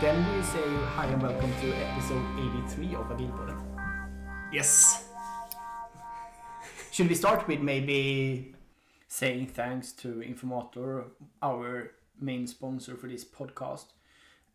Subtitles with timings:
[0.00, 0.62] Then we say
[0.94, 3.58] hi and welcome to episode 83 of Agilpodden.
[4.52, 5.08] Yes.
[6.92, 8.54] Should we start with maybe
[9.08, 11.06] saying thanks to Informator,
[11.42, 11.90] our
[12.20, 13.86] main sponsor for this podcast?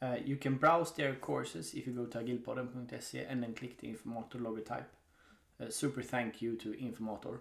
[0.02, 3.88] Uh, you can browse their courses if you go to agilpodden.se and then click the
[3.88, 4.86] Informator logotype.
[5.62, 7.40] Uh, super thank you to Informator.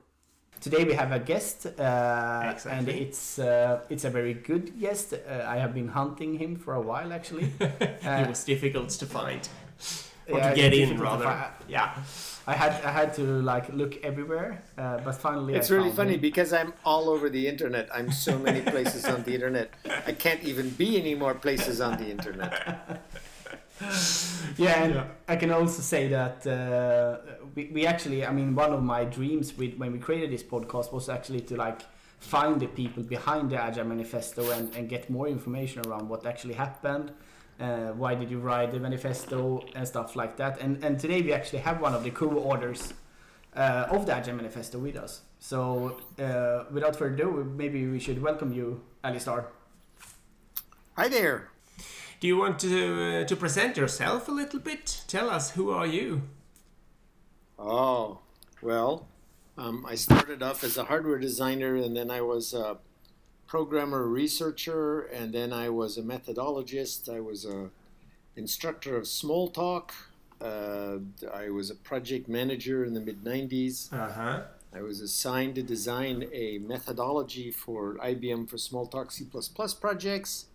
[0.61, 5.13] Today we have a guest, uh, and it's uh, it's a very good guest.
[5.13, 7.51] Uh, I have been hunting him for a while actually.
[7.61, 9.49] it Uh, was difficult to find.
[10.31, 11.25] Or yeah, to get in, rather.
[11.25, 11.91] fi- Yeah.
[12.47, 15.97] I had I had to like look everywhere, uh, but finally It's I really found
[15.97, 16.21] funny him.
[16.21, 17.89] because I'm all over the internet.
[17.93, 19.69] I'm so many places on the internet.
[20.07, 22.53] I can't even be any more places on the internet.
[24.59, 25.05] Yeah, and Yeah.
[25.29, 27.17] I can also say that uh,
[27.55, 30.93] we, we actually, I mean, one of my dreams with when we created this podcast
[30.93, 31.83] was actually to like
[32.19, 36.55] find the people behind the Agile Manifesto and, and get more information around what actually
[36.55, 37.13] happened.
[37.61, 40.61] Uh, why did you write the manifesto and stuff like that?
[40.61, 42.95] And and today we actually have one of the co-authors
[43.55, 45.21] uh, of the Agile Manifesto with us.
[45.39, 49.47] So uh, without further ado, maybe we should welcome you, Alistair.
[50.97, 51.51] Hi there.
[52.21, 55.05] Do you want to uh, to present yourself a little bit?
[55.07, 56.23] Tell us who are you?
[57.65, 58.19] Oh,
[58.61, 59.07] well,
[59.57, 62.79] um, I started off as a hardware designer and then I was a
[63.47, 67.09] programmer researcher and then I was a methodologist.
[67.09, 67.71] I was a
[68.35, 69.91] instructor of Smalltalk.
[70.41, 70.99] Uh,
[71.33, 73.93] I was a project manager in the mid 90s.
[73.93, 74.43] Uh huh.
[74.75, 79.25] I was assigned to design a methodology for IBM for Smalltalk C++
[79.81, 80.47] projects.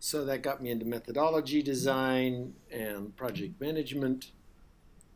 [0.00, 4.32] So that got me into methodology design and project management.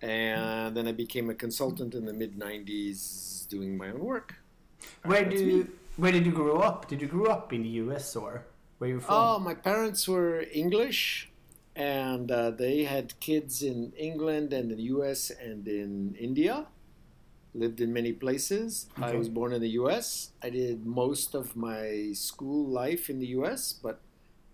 [0.02, 4.34] And then I became a consultant in the mid 90s doing my own work.
[5.04, 6.88] Where That's do you, where did you grow up?
[6.88, 8.16] Did you grow up in the U.S.
[8.16, 8.44] or
[8.78, 9.14] where you from?
[9.14, 11.30] Oh, my parents were English
[11.74, 16.66] and uh, they had kids in England and in the US and in India.
[17.54, 18.88] Lived in many places.
[18.96, 20.30] I was born in the US.
[20.42, 24.00] I did most of my school life in the US, but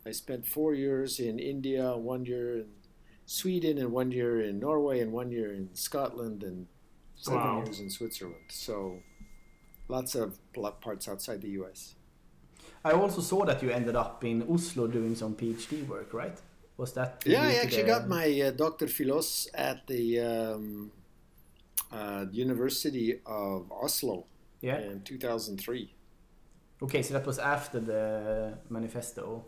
[0.05, 2.67] I spent four years in India, one year in
[3.39, 6.67] Sweden, and one year in Norway, and one year in Scotland, and
[7.15, 7.63] seven Wow.
[7.65, 8.47] years in Switzerland.
[8.49, 9.03] So
[9.89, 10.39] lots of
[10.81, 11.95] parts outside the US.
[12.83, 16.39] I also saw that you ended up in Oslo doing some PhD work, right?
[16.79, 17.23] Was that?
[17.27, 18.87] Yeah, I actually the- got my uh, Dr.
[18.87, 20.91] Philos at the um,
[21.93, 24.25] uh, University of Oslo
[24.63, 24.79] Yeah.
[24.81, 25.93] in 2003.
[26.81, 29.45] Okay, so that was after the manifesto.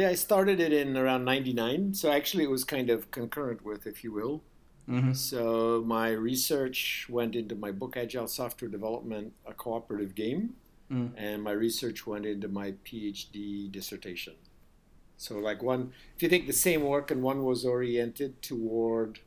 [0.00, 3.86] Yeah, I started it in around 99, so actually it was kind of concurrent with,
[3.86, 4.42] if you will.
[4.88, 5.12] Mm-hmm.
[5.12, 10.54] So my research went into my book Agile Software Development, a cooperative game,
[10.90, 11.12] Mm.
[11.16, 14.34] and my research went into my PhD dissertation.
[15.18, 19.20] So like one, if you take the same work and one was oriented toward,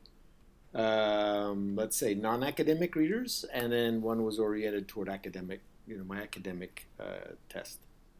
[0.73, 6.19] um, let's say non-academic readers, and then one was oriented toward academic, you know, my
[6.21, 7.77] academic uh, test.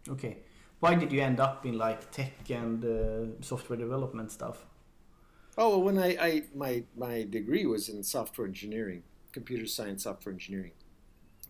[0.08, 0.38] Okay.
[0.84, 4.66] Why did you end up in like tech and uh, software development stuff?
[5.58, 10.34] Oh, well, when I, I my my degree was in software engineering, computer science, software
[10.34, 10.74] engineering.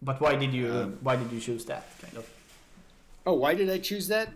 [0.03, 2.29] But why did you Um, why did you choose that kind of?
[3.25, 4.29] Oh, why did I choose that?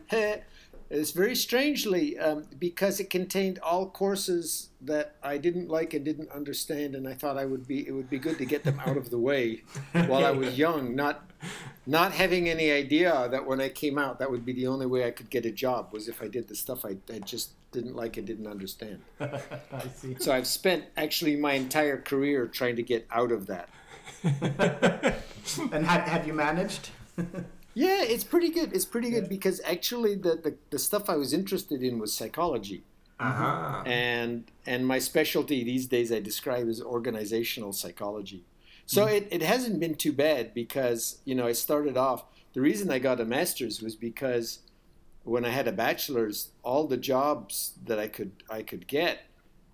[0.90, 6.32] it's very strangely um, because it contained all courses that I didn't like and didn't
[6.32, 8.98] understand, and I thought I would be it would be good to get them out
[8.98, 9.62] of the way
[10.08, 11.27] while I was young, not
[11.86, 15.06] not having any idea that when I came out that would be the only way
[15.06, 17.96] I could get a job was if I did the stuff I, I just didn't
[17.96, 19.02] like and didn't understand.
[19.20, 20.16] I see.
[20.20, 23.70] So I've spent actually my entire career trying to get out of that.
[25.72, 26.90] And have have you managed?
[27.74, 28.74] Yeah, it's pretty good.
[28.74, 32.84] It's pretty good because actually the, the, the stuff I was interested in was psychology.
[33.20, 33.84] Uh huh.
[33.86, 38.46] and and my specialty these days I describe as organizational psychology.
[38.88, 42.24] So it, it hasn't been too bad because you know I started off
[42.54, 44.60] the reason I got a master's was because
[45.24, 49.20] when I had a bachelor's all the jobs that I could I could get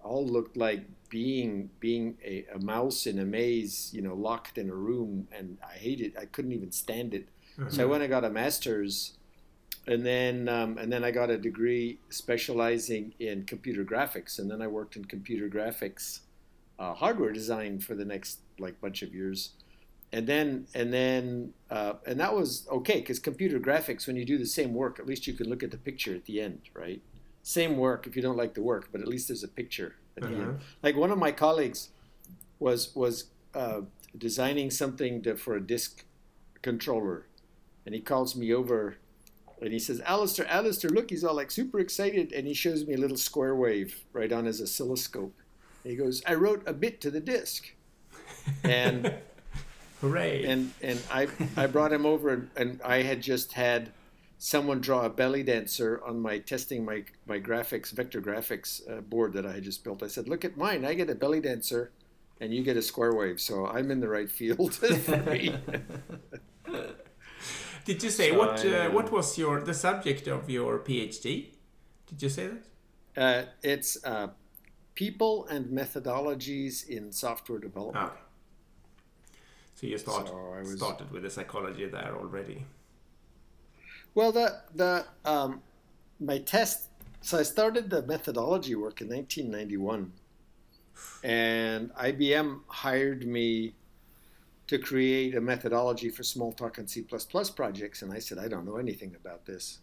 [0.03, 4.69] all looked like being being a, a mouse in a maze you know locked in
[4.69, 7.29] a room and I hated I couldn't even stand it.
[7.69, 9.13] So I went and got a master's
[9.85, 14.61] and then um, and then I got a degree specializing in computer graphics, and then
[14.61, 16.21] I worked in computer graphics
[16.79, 19.55] uh, hardware design for the next like bunch of years,
[20.11, 24.37] and then and then uh, and that was okay because computer graphics when you do
[24.37, 27.01] the same work, at least you can look at the picture at the end, right?
[27.43, 30.27] Same work if you don't like the work, but at least there's a picture at
[30.27, 30.41] the Uh-huh.
[30.41, 30.55] end.
[30.83, 31.89] Like one of my colleagues
[32.59, 33.81] was was uh,
[34.17, 36.05] designing something to, for a disk
[36.61, 37.27] controller,
[37.85, 38.97] and he calls me over
[39.61, 42.33] And he says, Alistair, Alistair, look, he's all like super excited.
[42.33, 45.35] And he shows me a little square wave right on his oscilloscope.
[45.83, 47.73] And he goes, I wrote a bit to the disk.
[48.63, 49.13] And
[50.01, 50.43] Hooray!
[50.45, 53.91] and and I I brought him over and, and I had just had
[54.37, 59.33] someone draw a belly dancer on my testing my my graphics vector graphics uh, board
[59.33, 60.03] that I had just built.
[60.03, 60.83] I said, "Look at mine.
[60.85, 61.91] I get a belly dancer,
[62.41, 63.39] and you get a square wave.
[63.39, 64.75] So I'm in the right field
[65.05, 65.55] for me."
[67.85, 68.65] Did you say So what?
[68.65, 71.53] I, Uh, um, what was your the subject of your PhD?
[72.07, 72.63] Did you say that?
[73.17, 74.27] uh, it's uh,
[74.95, 78.11] people and methodologies in software development.
[78.11, 78.19] Okay.
[79.75, 82.65] So you start, So I was- started with the psychology there already.
[84.15, 85.61] Well, the the um,
[86.19, 86.89] my test.
[87.21, 90.11] So I started the methodology work in 1991,
[91.23, 93.73] and IBM hired me
[94.67, 97.01] to create a methodology for Smalltalk and C++
[97.55, 99.79] projects, and I said I don't know anything about this.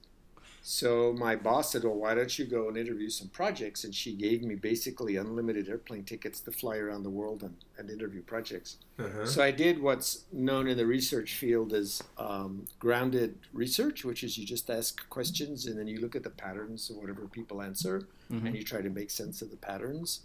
[0.63, 4.13] So my boss said, "Well, why don't you go and interview some projects?" And she
[4.13, 8.77] gave me basically unlimited airplane tickets to fly around the world and, and interview projects.
[8.99, 9.25] Uh-huh.
[9.25, 14.37] So I did what's known in the research field as um, grounded research, which is
[14.37, 18.07] you just ask questions and then you look at the patterns of whatever people answer
[18.29, 20.21] and you try to make sense of the patterns.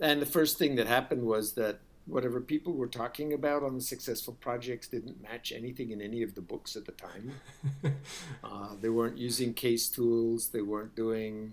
[0.00, 3.80] And the first thing that happened was that whatever people were talking about on the
[3.80, 7.32] successful projects didn't match anything in any of the books at the time.
[8.44, 10.48] uh, they weren't using case tools.
[10.48, 11.52] They weren't doing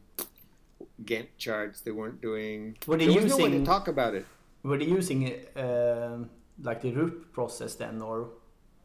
[1.04, 1.82] Gantt charts.
[1.82, 2.78] They weren't doing.
[2.88, 4.26] Were they there was no way to using- talk about it.
[4.64, 6.30] Were they using um,
[6.62, 8.30] like the RUP process then, or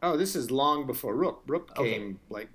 [0.03, 1.41] Oh, this is long before Rook.
[1.47, 1.93] Rook Okay.
[1.93, 2.49] came like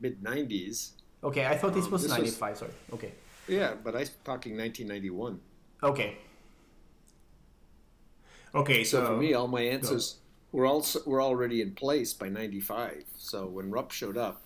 [0.00, 0.92] mid '90s.
[1.22, 1.44] okay?
[1.46, 2.56] I thought this Um, was this was- ninety five.
[2.56, 2.70] Sorry.
[2.92, 3.12] Okay.
[3.48, 5.38] Yeah, but I'm talking 1991.
[5.82, 6.16] Okay.
[8.54, 10.16] Okay, So so, for me, all my answers
[10.52, 13.04] were also were already in place by '95.
[13.18, 14.42] So when RUP showed up,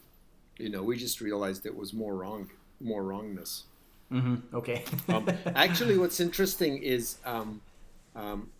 [0.58, 2.50] you know, we just realized it was more wrong,
[2.80, 3.64] more wrongness.
[4.12, 4.56] Mm-hmm.
[4.56, 4.84] Okay.
[5.08, 7.60] Um, actually, what's interesting is um,
[8.16, 8.50] um,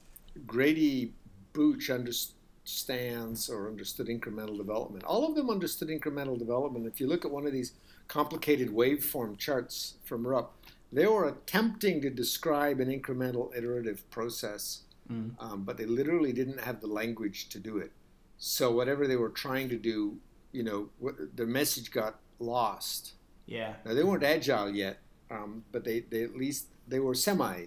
[0.47, 1.15] Grady
[1.53, 5.05] Booch understands or understood incremental development.
[5.05, 6.87] All of them understood incremental development.
[6.87, 7.73] If you look at one of these
[8.09, 10.53] complicated waveform charts from RUP,
[10.93, 16.81] they were attempting to describe an incremental iterative process, um, but they literally didn't have
[16.81, 17.93] the language to do it.
[18.37, 20.19] So whatever they were trying to do,
[20.53, 23.15] you know, wh- their message got lost.
[23.47, 23.75] yeah.
[23.85, 24.99] Now they weren't agile yet,
[25.31, 27.67] um, but they, they at least they were semi,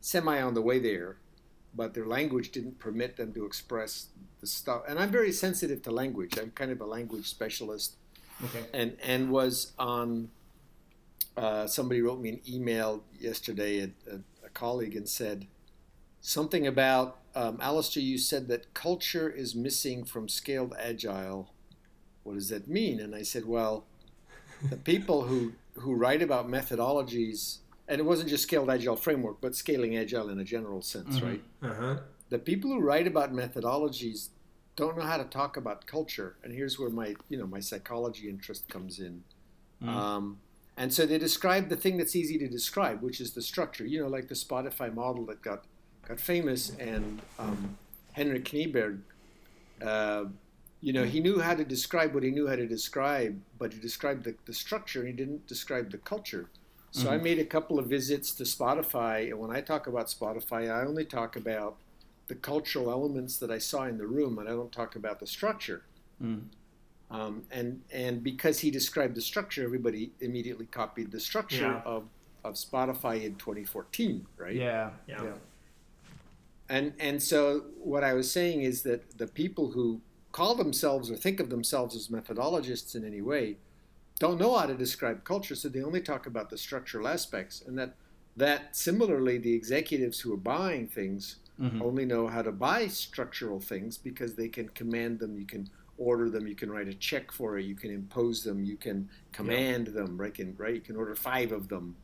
[0.00, 1.16] semi on the way there,
[1.74, 4.08] but their language didn't permit them to express
[4.40, 4.82] the stuff.
[4.88, 6.38] And I'm very sensitive to language.
[6.38, 7.96] I'm kind of a language specialist,
[8.44, 8.64] Okay.
[8.72, 10.30] and and was on.
[11.36, 15.46] Uh, somebody wrote me an email yesterday, a, a, a colleague, and said
[16.22, 18.02] something about um, Alistair.
[18.02, 21.52] You said that culture is missing from scaled agile.
[22.22, 23.00] What does that mean?
[23.00, 23.84] And I said, well,
[24.70, 27.58] the people who who write about methodologies,
[27.88, 31.22] and it wasn't just scaled agile framework, but scaling agile in a general sense, Mhm.
[31.22, 31.42] right?
[31.62, 31.96] uh-huh.
[32.28, 34.28] The people who write about methodologies
[34.76, 38.28] don't know how to talk about culture, and here's where my you know my psychology
[38.28, 39.24] interest comes in.
[39.82, 39.88] Mm.
[39.88, 40.38] Um,
[40.76, 43.84] and so they describe the thing that's easy to describe, which is the structure.
[43.86, 45.64] You know, like the Spotify model that got
[46.06, 47.76] got famous, and um,
[48.12, 49.00] Henrik Kniberg.
[49.84, 50.24] Uh,
[50.80, 53.78] you know, he knew how to describe what he knew how to describe, but he
[53.78, 56.48] described the, the structure he didn't describe the culture.
[56.94, 60.70] So I made a couple of visits to Spotify, and when I talk about Spotify,
[60.70, 61.76] I only talk about
[62.26, 65.26] the cultural elements that I saw in the room, and I don't talk about the
[65.26, 65.84] structure.
[66.22, 66.42] Mm.
[67.10, 71.82] Um, and and because he described the structure, everybody immediately copied the structure Yeah.
[71.84, 72.04] of,
[72.44, 74.54] of Spotify in 2014, right?
[74.54, 74.90] Yeah.
[75.06, 75.22] Yeah.
[75.22, 75.30] Yeah.
[76.72, 80.00] And and so what I was saying is that the people who
[80.32, 83.58] call themselves or think of themselves as methodologists in any way
[84.18, 87.78] don't know how to describe culture, so they only talk about the structural aspects, and
[87.78, 87.94] that
[88.36, 91.82] that similarly the executives who are buying things Mhm.
[91.82, 96.30] only know how to buy structural things because they can command them, you can order
[96.30, 98.98] them, you can write a check for it, you can impose them, you can
[99.32, 100.32] command them, right?
[100.32, 100.74] Can, right?
[100.74, 101.94] You can order five of them,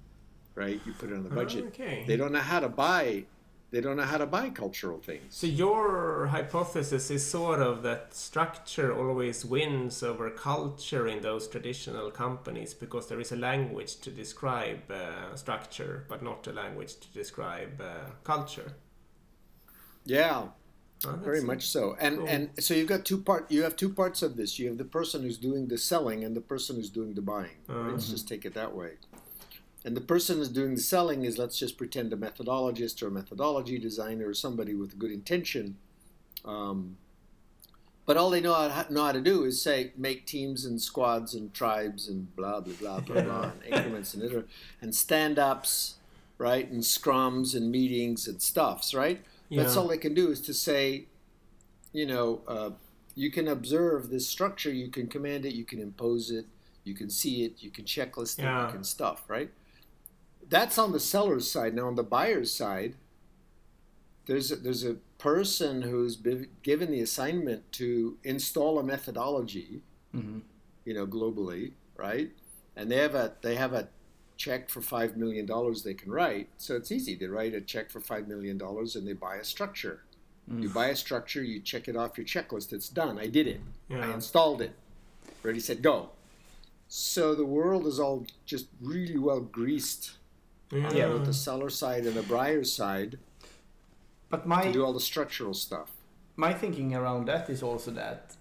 [0.54, 0.78] right?
[0.84, 1.64] You put it on the budget.
[1.68, 2.04] Okay.
[2.06, 3.24] They don't know how to buy.
[3.70, 5.34] They don't know how to buy cultural things.
[5.34, 12.10] So your hypothesis is sort of that structure always wins over culture in those traditional
[12.10, 17.08] companies because there is a language to describe uh, structure, but not a language to
[17.08, 18.72] describe uh, culture.
[20.06, 20.48] Yeah,
[21.06, 21.96] Oh, very much so.
[22.00, 22.26] And cool.
[22.26, 23.48] and so you've got two part.
[23.52, 24.58] You have two parts of this.
[24.58, 27.58] You have the person who's doing the selling and the person who's doing the buying.
[27.68, 27.90] Uh-huh.
[27.90, 28.94] Let's just take it that way.
[29.88, 33.10] And the person who's doing the selling is let's just pretend a methodologist or a
[33.10, 35.78] methodology designer or somebody with a good intention.
[36.44, 36.98] Um,
[38.04, 41.32] But all they know how, know how to do is say make teams and squads
[41.34, 44.44] and tribes and blah blah blah blah blah and increments and iter-
[44.82, 45.94] and stand ups,
[46.36, 46.70] right?
[46.70, 49.22] And scrums and meetings and stuffs, right?
[49.50, 51.06] That's all they can do is to say,
[51.94, 52.70] you know, uh,
[53.14, 56.44] you can observe this structure, you can command it, you can impose it,
[56.84, 58.66] you can see it, you can checklist it, Yeah.
[58.66, 59.50] you can stuff, right?
[60.48, 61.74] That's on the seller's side.
[61.74, 62.94] Now on the buyer's side,
[64.26, 69.82] there's a, there's a person who's been given the assignment to install a methodology,
[70.14, 70.42] Mhm.
[70.84, 72.30] you know, globally, right?
[72.76, 73.88] And they have a they have a
[74.36, 76.48] check for five million dollars they can write.
[76.58, 77.14] So it's easy.
[77.16, 80.02] They write a check for five million dollars and they buy a structure.
[80.50, 82.72] You buy a structure, you check it off your checklist.
[82.72, 83.18] It's done.
[83.18, 83.60] I did it.
[83.90, 84.72] I installed it.
[85.42, 86.08] Ready, set, go.
[86.88, 90.12] So the world is all just really well greased
[90.70, 91.08] Yeah.
[91.12, 93.18] with the seller side and the buyer side
[94.30, 95.90] But my to do all the structural stuff.
[96.36, 98.36] my thinking around that is also that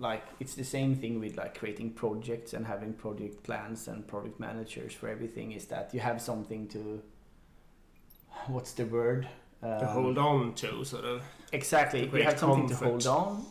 [0.00, 4.38] like it's the same thing with like creating projects and having project plans and project
[4.40, 7.02] managers for everything is that you have something to
[8.46, 9.28] what's the word
[9.60, 11.22] to Um, hold on to, sort of.
[11.52, 12.84] exactly to you have something comfort.
[12.84, 13.46] to hold on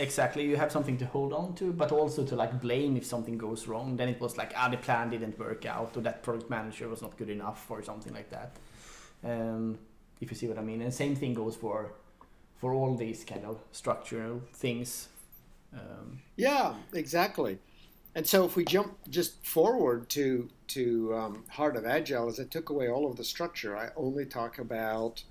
[0.00, 3.38] exactly you have something to hold on to but also to like blame if something
[3.38, 3.96] goes wrong.
[3.96, 7.02] Then it was like ah the plan didn't work out or that project manager was
[7.02, 8.56] not good enough or something like that.
[9.24, 9.78] Um,
[10.20, 10.82] if you see what i mean.
[10.82, 11.92] And same thing goes for
[12.56, 15.08] for all these kind of structural things.
[15.72, 17.58] Um, Yeah, exactly.
[18.14, 22.44] And so if we jump just forward to to um, Heart of Agile, as I
[22.44, 25.24] took away all of the structure, I only talk about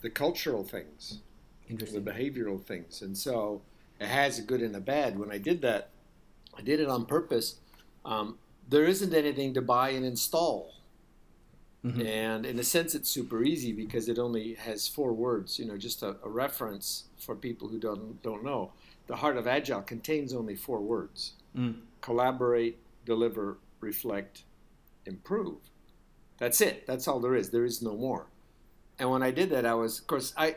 [0.00, 1.20] the cultural things,
[1.68, 3.62] the behavioral things, and so
[4.00, 5.18] it has a good and a bad.
[5.18, 5.90] When I did that,
[6.56, 7.56] I did it on purpose.
[8.04, 8.38] Um,
[8.68, 10.74] there isn't anything to buy and install.
[11.84, 12.06] Mhm.
[12.06, 15.58] And in a sense, it's super easy because it only has four words.
[15.58, 18.72] You know, just a, a reference for people who don't don't know.
[19.06, 21.80] The heart of agile contains only four words: Mm.
[22.00, 24.44] collaborate, deliver, reflect,
[25.06, 25.58] improve.
[26.38, 26.86] That's it.
[26.86, 27.50] That's all there is.
[27.50, 28.26] There is no more.
[28.98, 30.56] And when I did that, I was, of course, I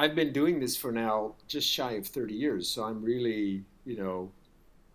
[0.00, 2.68] I've been doing this for now just shy of 30 years.
[2.68, 4.30] So I'm really, you know,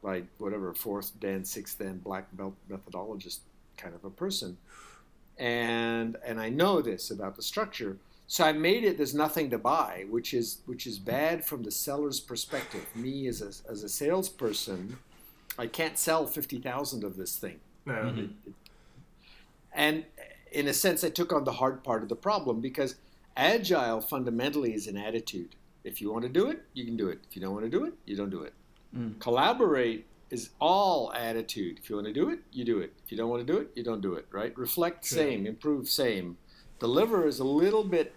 [0.02, 3.40] like whatever fourth dan, sixth dan black belt methodologist
[3.78, 4.58] kind of a person
[5.38, 7.98] and and I know this about the structure.
[8.28, 8.98] So I made it.
[8.98, 12.86] There's nothing to buy, which is which is bad from the seller's perspective.
[12.96, 14.98] Me as a as a salesperson,
[15.58, 17.60] I can't sell fifty thousand of this thing.
[17.86, 17.94] No.
[17.94, 18.30] Mhm.
[19.74, 20.06] And
[20.52, 22.96] in a sense, I took on the hard part of the problem because
[23.36, 25.56] agile fundamentally is an attitude.
[25.84, 27.20] If you want to do it, you can do it.
[27.30, 28.54] If you don't want to do it, you don't do it.
[28.96, 29.20] Mm.
[29.20, 31.80] Collaborate is all attitude.
[31.82, 32.94] If you want to do it, you do it.
[33.06, 34.58] If you don't want to do it, you don't do it, right?
[34.58, 35.46] Reflect, same.
[35.46, 36.38] Improve, same.
[36.80, 38.14] Deliver is a little bit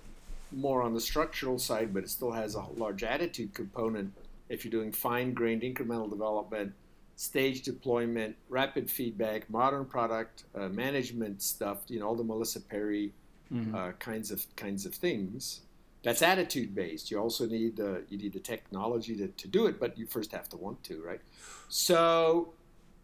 [0.51, 4.13] more on the structural side, but it still has a large attitude component
[4.49, 6.73] if you're doing fine grained incremental development,
[7.17, 13.13] stage deployment, rapid feedback, modern product uh, management stuff, you know, all the Melissa Perri
[13.53, 13.75] Mhm.
[13.75, 15.63] uh, kinds of kinds of things.
[16.03, 17.11] That's attitude based.
[17.11, 20.33] You also need uh, you need the technology to, to do it, but you first
[20.33, 21.21] have to want to, right?
[21.69, 22.53] So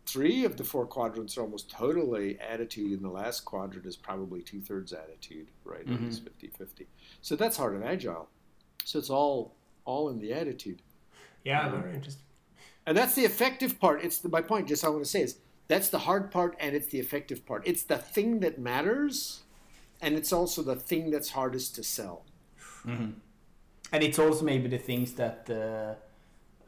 [0.06, 4.42] three of the four quadrants are almost totally attitude, and the last quadrant is probably
[4.42, 5.86] two thirds attitude, right?
[5.86, 6.06] Mhm.
[6.06, 6.86] It's 50-50.
[7.22, 8.28] So that's hard and agile.
[8.84, 9.54] So it's all
[9.86, 10.82] all in the attitude.
[11.44, 12.22] Yeah, very interesting.
[12.86, 14.02] And that's the effective part.
[14.04, 14.68] It's the, my point.
[14.68, 17.66] Just I want to say is that's the hard part, and it's the effective part.
[17.66, 19.43] It's the thing that matters,
[20.04, 22.18] and it's also the thing that's hardest to sell.
[22.84, 23.14] Mhm.
[23.92, 25.94] And it's also maybe the things that uh,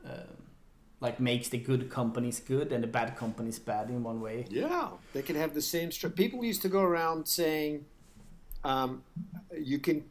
[0.08, 0.26] uh,
[1.00, 4.46] like makes the good companies good and the bad companies bad in one way.
[4.48, 5.90] Yeah, they can have the same.
[5.90, 7.84] Stru- People used to go around saying,
[8.64, 9.02] um,
[9.72, 10.04] you can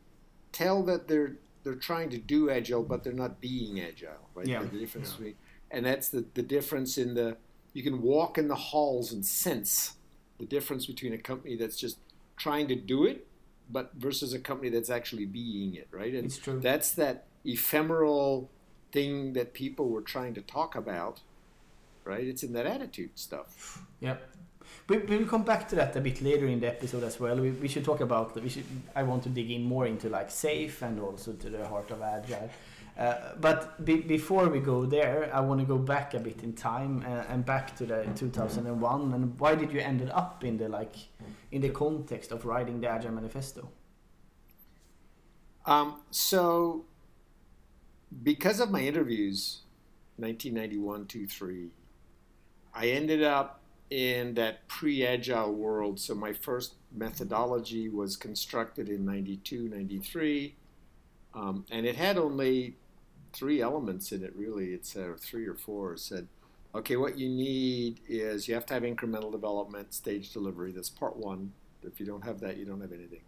[0.51, 4.47] tell that they're they're trying to do agile, but they're not being agile, right?
[4.47, 4.61] Yeah.
[4.63, 5.17] The difference Yeah.
[5.17, 5.35] between,
[5.71, 7.37] and that's the the difference in the.
[7.73, 9.97] You can walk in the halls and sense
[10.37, 11.97] the difference between a company that's just
[12.37, 13.27] trying to do it,
[13.69, 16.13] but versus a company that's actually being it, right?
[16.13, 16.59] And It's true.
[16.59, 18.49] that's that ephemeral
[18.91, 21.21] thing that people were trying to talk about,
[22.03, 22.25] right?
[22.25, 23.81] It's in that attitude stuff.
[23.99, 24.17] Yeah.
[24.87, 27.35] We, we will come back to that a bit later in the episode as well.
[27.37, 28.35] We, we should talk about.
[28.41, 28.65] We should.
[28.95, 32.01] I want to dig in more into like safe and also to the heart of
[32.01, 32.49] agile.
[32.97, 36.53] Uh, but be, before we go there, I want to go back a bit in
[36.53, 39.13] time uh, and back to the 2001.
[39.13, 40.95] And why did you ended up in the like
[41.51, 43.69] in the context of writing the Agile Manifesto?
[45.65, 46.85] Um, so,
[48.23, 49.61] because of my interviews,
[50.17, 51.67] 1991, 2, 3,
[52.73, 55.99] I ended up in that pre agile world.
[55.99, 60.55] So, my first methodology was constructed in 92, 93,
[61.33, 62.77] um, and it had only
[63.35, 64.73] three elements in it really.
[64.73, 65.93] It's or three or four.
[65.93, 66.27] It said,
[66.73, 70.71] okay, what you need is you have to have incremental development, stage delivery.
[70.71, 71.51] That's part one.
[71.83, 73.21] If you don't have that, you don't have anything.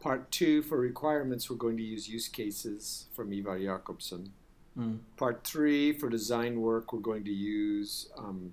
[0.00, 4.32] Part two, for requirements, we're going to use use cases from Ivar Jacobson.
[4.78, 4.98] Mm.
[5.16, 8.52] Part three, for design work, we're going to use um,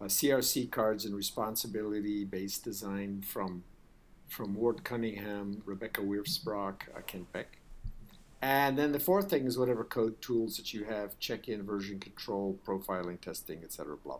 [0.00, 3.64] uh, CRC cards and responsibility-based design from
[4.28, 7.58] from Ward Cunningham, Rebecca Wirfs-Brock, uh, Kent Beck.
[8.44, 12.58] And then the fourth thing is whatever code tools that you have, check-in, version control,
[12.66, 13.96] profiling, testing, etc.
[13.96, 14.18] Blah.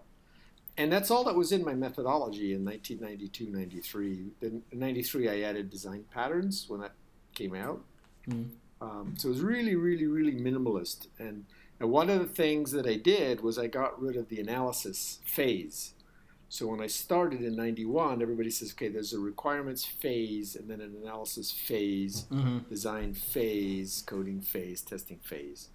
[0.79, 4.31] And that's all that was in my methodology in 1992, 93.
[4.41, 6.93] Then in 93, I added design patterns when that
[7.35, 7.83] came out.
[8.27, 8.49] Mm.
[8.81, 11.09] Um, so it was really, really, really minimalist.
[11.19, 11.45] And,
[11.79, 15.21] and one of the things that I did was I got rid of the analysis
[15.27, 15.93] phase.
[16.49, 20.81] So when I started in 91, everybody says, okay, there's a requirements phase and then
[20.81, 22.59] an analysis phase, Mm-hmm.
[22.69, 25.71] design phase, coding phase, testing phase.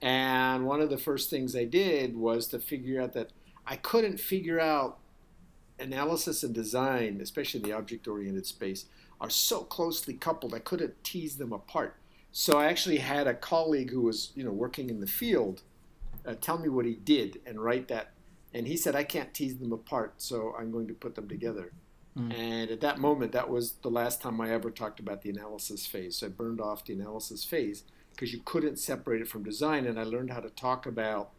[0.00, 3.30] And one of the first things I did was to figure out that
[3.66, 4.98] I couldn't figure out
[5.78, 8.86] analysis and design, especially in the object oriented space,
[9.20, 10.54] are so closely coupled.
[10.54, 11.96] I couldn't tease them apart.
[12.32, 15.62] So I actually had a colleague who was, you know, working in the field,
[16.26, 18.12] uh, tell me what he did and write that.
[18.54, 21.72] And he said, I can't tease them apart, so I'm going to put them together.
[22.16, 22.38] Mm.
[22.38, 25.86] And at that moment, that was the last time I ever talked about the analysis
[25.86, 26.16] phase.
[26.18, 29.86] So I burned off the analysis phase because you couldn't separate it from design.
[29.86, 31.30] And I learned how to talk about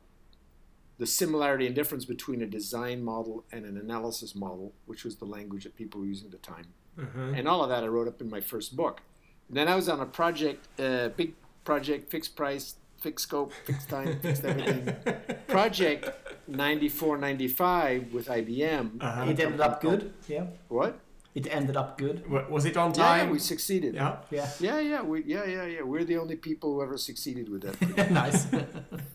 [0.97, 5.25] the similarity and difference between a design model and an analysis model, which was the
[5.25, 6.65] language that people were using at the time.
[6.97, 7.37] Mhm.
[7.37, 9.01] And all of that I wrote up in my first book.
[9.47, 13.89] And then I was on a project, uh, big project, fixed price, fixed scope, fixed
[13.89, 14.95] time, fixed everything.
[15.47, 16.09] project
[16.47, 19.01] 94, 95 with IBM.
[19.01, 19.29] Uh-huh.
[19.29, 20.13] It ended up good.
[20.27, 20.45] Yeah.
[20.67, 20.99] What?
[21.35, 22.29] It ended up good.
[22.29, 23.17] Was it on time?
[23.17, 23.31] Yeah, time?
[23.31, 23.95] we succeeded.
[23.95, 24.17] Yeah.
[24.29, 24.49] Yeah.
[24.59, 25.81] Yeah, yeah, we, yeah, yeah, yeah.
[25.81, 28.11] We're the only people who ever succeeded with that.
[28.11, 28.45] nice.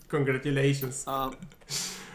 [0.08, 1.06] Congratulations.
[1.06, 1.36] Um,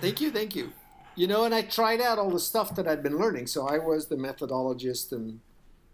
[0.02, 0.74] thank you, thank you.
[1.16, 3.48] You know, and I tried out all the stuff that I'd been learning.
[3.48, 5.40] So I was the methodologist, and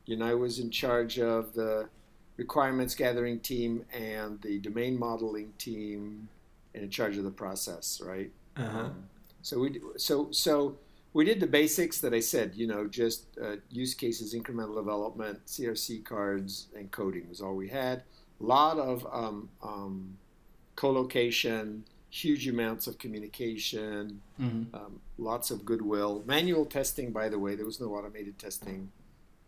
[0.06, 1.90] you know, I was in charge of the
[2.38, 6.30] requirements gathering team and the domain modeling team,
[6.74, 8.32] and in charge of the process, right?
[8.60, 8.80] Uh-huh.
[8.80, 9.04] Um,
[9.42, 10.78] so we so so
[11.14, 12.54] we did the basics that I said.
[12.56, 17.70] You know, just uh, use cases, incremental development, CRC cards, and coding was all we
[17.70, 18.04] had.
[18.42, 20.18] A lot of um, um,
[20.76, 24.74] co-location, huge amounts of communication, Mhm.
[24.74, 26.24] um, lots of goodwill.
[26.26, 28.92] Manual testing, by the way, there was no automated testing.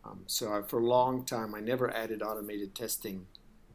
[0.03, 3.27] Um, so I, for a long time, I never added automated testing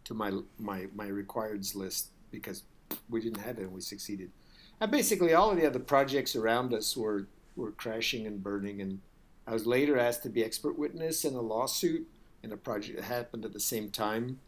[0.05, 2.63] to my my my requireds list because
[3.09, 4.31] we didn't have it and we succeeded.
[4.81, 8.81] And basically, all of the other projects around us were were crashing and burning.
[8.81, 9.01] And
[9.47, 12.07] I was later asked to be expert witness in a lawsuit
[12.43, 14.39] in a project that happened at the same time.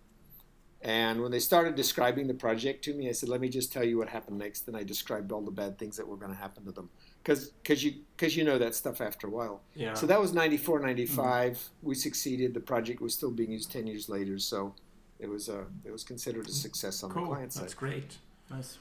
[0.81, 3.83] And when they started describing the project to me, I said, "Let me just tell
[3.83, 6.39] you what happened next." And I described all the bad things that were going to
[6.39, 6.89] happen to them,
[7.23, 9.63] because because you because you know that stuff after a while.
[9.75, 9.95] Yeah.
[9.95, 10.85] So that was 94, mm.
[10.85, 11.71] 95.
[11.83, 12.55] We succeeded.
[12.55, 14.39] The project was still being used 10 years later.
[14.39, 14.75] So
[15.19, 17.65] it was a it was considered a success on the client side.
[17.65, 18.19] That's great.
[18.49, 18.79] nice.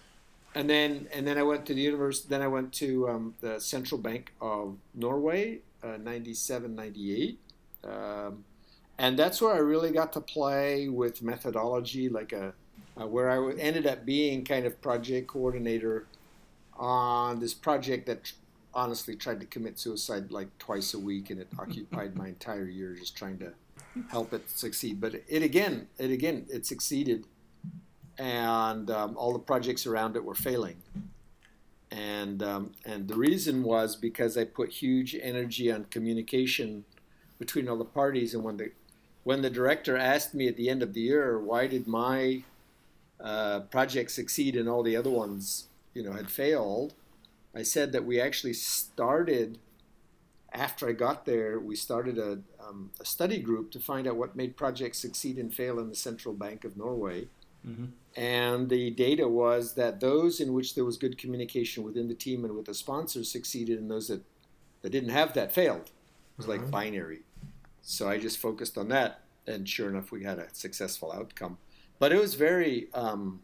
[0.57, 2.27] And then and then I went to the university.
[2.29, 7.39] Then I went to um, the Central Bank of Norway, uh, 97, 98.
[7.83, 8.43] Um,
[8.97, 12.53] and that's where I really got to play with methodology, like a
[12.99, 16.07] uh, where I ended up being kind of project coordinator
[16.75, 18.31] on this project that
[18.73, 22.95] honestly tried to commit suicide like twice a week, and it occupied my entire year
[22.95, 23.53] just trying to
[24.09, 24.99] help it succeed.
[24.99, 27.25] But it again, it again, it succeeded,
[28.17, 30.77] and um, all the projects around it were failing.
[31.91, 36.83] And um, and the reason was because I put huge energy on communication
[37.39, 38.71] between all the parties, and when the
[39.23, 42.43] when the director asked me at the end of the year, why did my
[43.19, 46.93] uh, project succeed and all the other ones, you know, had failed,
[47.57, 49.57] I said that we actually started
[50.53, 51.59] after I got there.
[51.59, 55.53] We started a, um, a study group to find out what made projects succeed and
[55.53, 57.27] fail in the Central Bank of Norway.
[57.67, 57.89] Mhm.
[58.17, 62.43] And the data was that those in which there was good communication within the team
[62.45, 64.23] and with the sponsors succeeded, and those that,
[64.81, 65.91] that didn't have that failed.
[65.91, 66.71] It was like Mhm.
[66.71, 67.21] binary.
[67.83, 71.59] So I just focused on that, and sure enough, we had a successful outcome.
[71.99, 73.43] But it was very, um,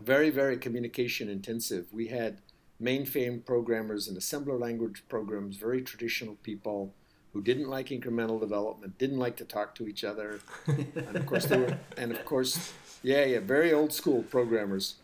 [0.00, 1.92] very, very communication intensive.
[1.92, 2.40] We had
[2.82, 6.94] mainframe programmers and assembler language programs, very traditional people
[7.34, 11.46] who didn't like incremental development, didn't like to talk to each other, and of course
[11.46, 12.72] they were, and of course,
[13.04, 14.96] yeah, yeah, very old school programmers.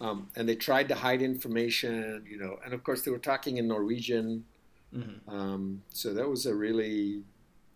[0.00, 3.58] Um, and they tried to hide information, you know, and of course they were talking
[3.58, 4.46] in Norwegian.
[4.94, 5.20] Mhm.
[5.28, 7.24] Um, so that was a really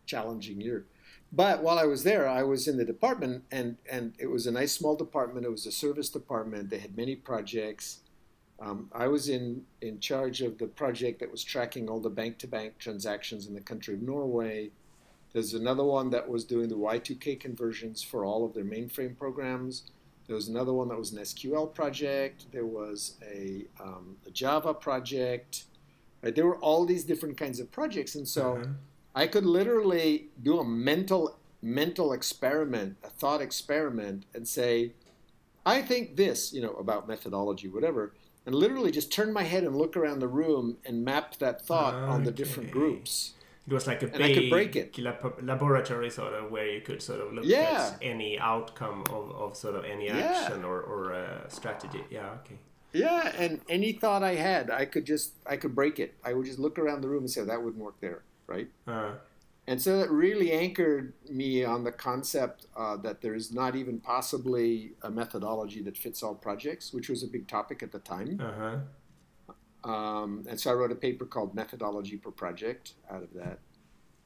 [0.06, 0.86] challenging year.
[1.32, 4.52] but while I was there, I was in the department, and and it was a
[4.52, 5.46] nice small department.
[5.46, 6.70] It was a service department.
[6.70, 8.02] They had many projects.
[8.60, 12.38] Um, I was in in charge of the project that was tracking all the bank
[12.40, 14.72] to bank transactions in the country of Norway.
[15.32, 19.82] There's another one that was doing the Y2K conversions for all of their mainframe programs.
[20.26, 22.46] There was another one that was an SQL project.
[22.52, 25.64] There was a, um, a Java project.
[26.22, 26.34] Right?
[26.34, 28.56] There were all these different kinds of projects, and so.
[28.56, 28.66] Uh-huh.
[29.16, 34.92] I could literally do a mental mental experiment, a thought experiment, and say,
[35.64, 38.12] I think this, you know, about methodology, whatever,
[38.44, 41.94] and literally just turn my head and look around the room and map that thought
[41.94, 43.32] on the different groups.
[43.68, 44.96] It was like a And big break it.
[44.98, 47.92] lab- laboratory sort of where you could sort of look Yeah.
[47.94, 50.18] at any outcome of, of sort of any Yeah.
[50.18, 52.04] action or, or uh, strategy.
[52.10, 52.58] Yeah, okay.
[52.92, 56.14] Yeah, and any thought I had, I could just I could break it.
[56.24, 58.68] I would just look around the room and say that wouldn't work there, right?
[58.86, 59.14] Uh,
[59.68, 63.98] And so it really anchored me on the concept uh, that there is not even
[63.98, 68.40] possibly a methodology that fits all projects, which was a big topic at the time.
[68.40, 68.76] uh-huh.
[69.86, 73.58] Um, and so I wrote a paper called Methodology per Project out of that.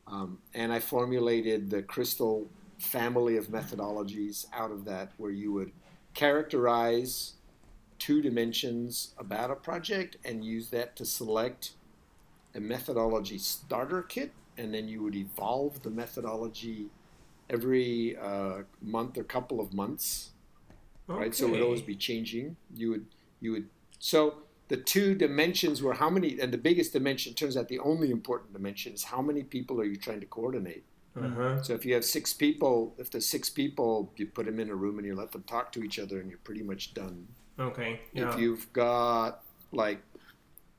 [0.07, 5.73] Um, and I formulated the crystal family of methodologies out of that, where you would
[6.15, 7.35] characterize
[7.99, 11.73] two dimensions about a project and use that to select
[12.55, 14.33] a methodology starter kit.
[14.57, 16.87] And then you would evolve the methodology
[17.49, 20.31] every uh, month or couple of months
[21.17, 21.35] right?
[21.35, 22.57] So it would always be changing.
[22.75, 23.07] You would
[23.41, 23.69] you would
[23.99, 24.35] so
[24.71, 28.53] the two dimensions were how many, and the biggest dimension turns out the only important
[28.53, 30.85] dimension is how many people are you trying to coordinate.
[31.21, 31.61] Uh-huh.
[31.61, 34.75] So if you have six people, if there's six people, you put them in a
[34.75, 37.27] room and you let them talk to each other, and you're pretty much done.
[37.59, 38.01] Okay.
[38.13, 38.33] Yeah.
[38.33, 40.01] If you've got like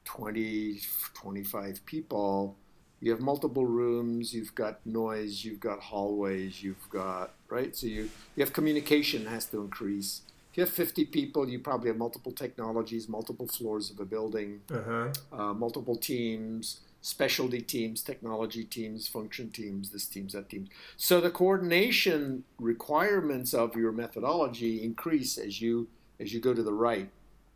[0.06, 0.80] 20,
[1.14, 2.56] 25 people,
[3.02, 7.76] you have multiple rooms, you've got noise, you've got hallways, you've got, right?
[7.76, 10.22] So you, you have communication has to increase.
[10.52, 14.60] If you have 50 people, you probably have multiple technologies, multiple floors of a building,
[14.70, 15.14] uh-huh.
[15.32, 20.68] uh, multiple teams, specialty teams, technology teams, function teams, this teams, that teams.
[20.98, 25.88] So the coordination requirements of your methodology increase as you
[26.20, 27.10] as you go to the right,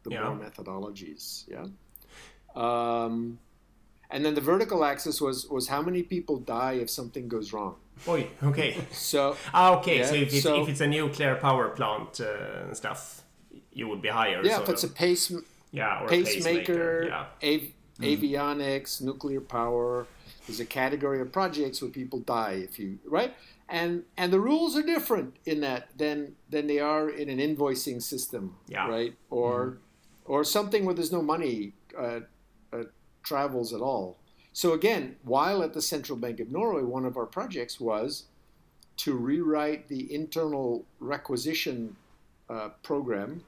[0.04, 0.24] the Yeah.
[0.24, 1.44] more methodologies.
[1.48, 1.68] Yeah.
[2.56, 3.38] Um,
[4.10, 7.76] and then the vertical axis was was how many people die if something goes wrong.
[8.08, 8.78] Oi, okay.
[8.92, 10.04] So Ah, okay.
[10.04, 13.24] so if it's, so- if it's a nuclear power plant uh, and stuff,
[13.74, 14.42] you would be higher.
[14.44, 15.32] yeah, sort if it's a pace
[15.72, 17.26] yeah, or a pacemaker, Yeah.
[17.44, 20.08] av- avionics, nuclear power.
[20.48, 23.34] There's a category of projects where people die if you right,
[23.68, 28.02] and and the rules are different in that than than they are in an invoicing
[28.02, 28.88] system, Yeah.
[28.88, 29.80] right, or
[30.26, 32.20] or something where there's no money uh,
[32.72, 32.84] uh,
[33.24, 34.18] travels at all.
[34.56, 38.24] So again, while at the Central Bank of Norway, one of our projects was
[38.96, 41.98] to rewrite the internal requisition
[42.50, 43.44] uh, program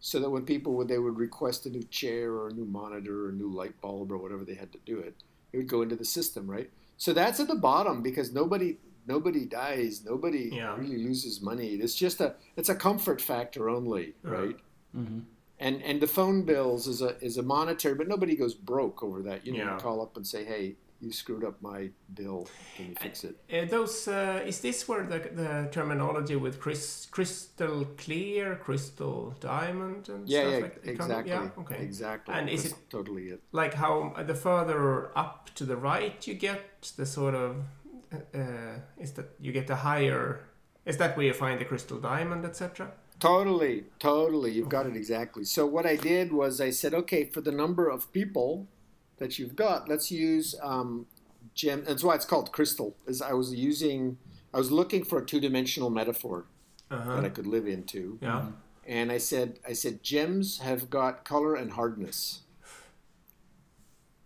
[0.00, 3.26] so that when people would they would request a new chair or a new monitor
[3.26, 5.14] or a new light bulb or whatever they had to do it,
[5.52, 6.68] it would go into the system, right?
[6.96, 10.76] So that's at the bottom because nobody nobody dies, nobody Yeah.
[10.76, 11.68] really loses money.
[11.74, 14.34] It's just a it's a comfort factor only, Uh-huh.
[14.36, 14.56] right?
[14.96, 15.20] Mm-hmm.
[15.66, 19.20] And and the phone bills is a is a monetary, but nobody goes broke over
[19.28, 19.38] that.
[19.46, 19.72] You know, Yeah.
[19.74, 20.64] you call up and say, hey,
[21.04, 21.80] you screwed up my
[22.20, 22.40] bill.
[22.76, 23.34] Can you fix it?
[23.52, 30.08] Uh, those uh, is this where the, the terminology with crys- crystal clear, crystal diamond,
[30.12, 31.78] and Yeah, stuff yeah, like it comes- exactly, Yeah, okay.
[31.88, 32.34] exactly.
[32.36, 33.40] And is That's totally it?
[33.52, 33.94] Like how
[34.30, 34.84] the further
[35.24, 36.60] up to the right you get,
[36.96, 37.50] the sort of
[38.34, 40.22] uh, is that you get a higher.
[40.90, 42.92] Is that where you find the crystal diamond, etc.?
[43.22, 44.50] Totally, totally.
[44.50, 45.44] You've got it exactly.
[45.44, 48.66] So what I did was I said, okay, for the number of people
[49.18, 51.06] that you've got, let's use um,
[51.54, 51.84] gem.
[51.86, 52.96] That's why it's called crystal.
[53.06, 54.18] Is I was using,
[54.52, 56.46] I was looking for a two-dimensional metaphor
[56.88, 57.28] that I Uh-huh.
[57.28, 58.46] could live into, Yeah.
[58.84, 62.40] and I said, I said gems have got color and hardness.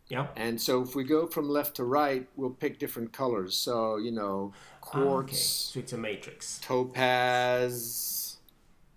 [0.09, 0.29] Yeah.
[0.37, 3.55] And so if we go from left to right, we'll pick different colors.
[3.57, 5.05] So you know, Ah, okay.
[5.05, 5.41] quartz,
[5.73, 6.59] So it's a matrix.
[6.61, 8.16] topaz,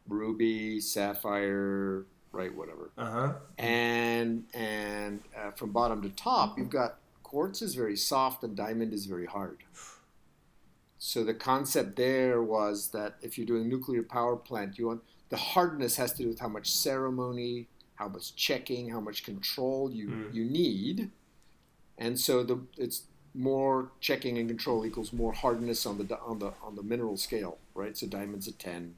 [0.09, 2.89] ruby, sapphire, right, whatever.
[2.97, 3.33] Uh huh.
[3.57, 8.91] and and uh, from bottom to top you've got quartz is very soft and diamond
[8.93, 9.59] is very hard
[10.97, 15.37] so the concept there was that if you're doing nuclear power plant you want the
[15.37, 20.07] hardness has to do with how much ceremony how much checking how much control you
[20.09, 20.33] Mm.
[20.33, 21.11] you need
[21.97, 23.03] and so the it's
[23.35, 27.59] more checking and control equals more hardness on the on the on the mineral scale
[27.75, 28.95] right so diamond's a 10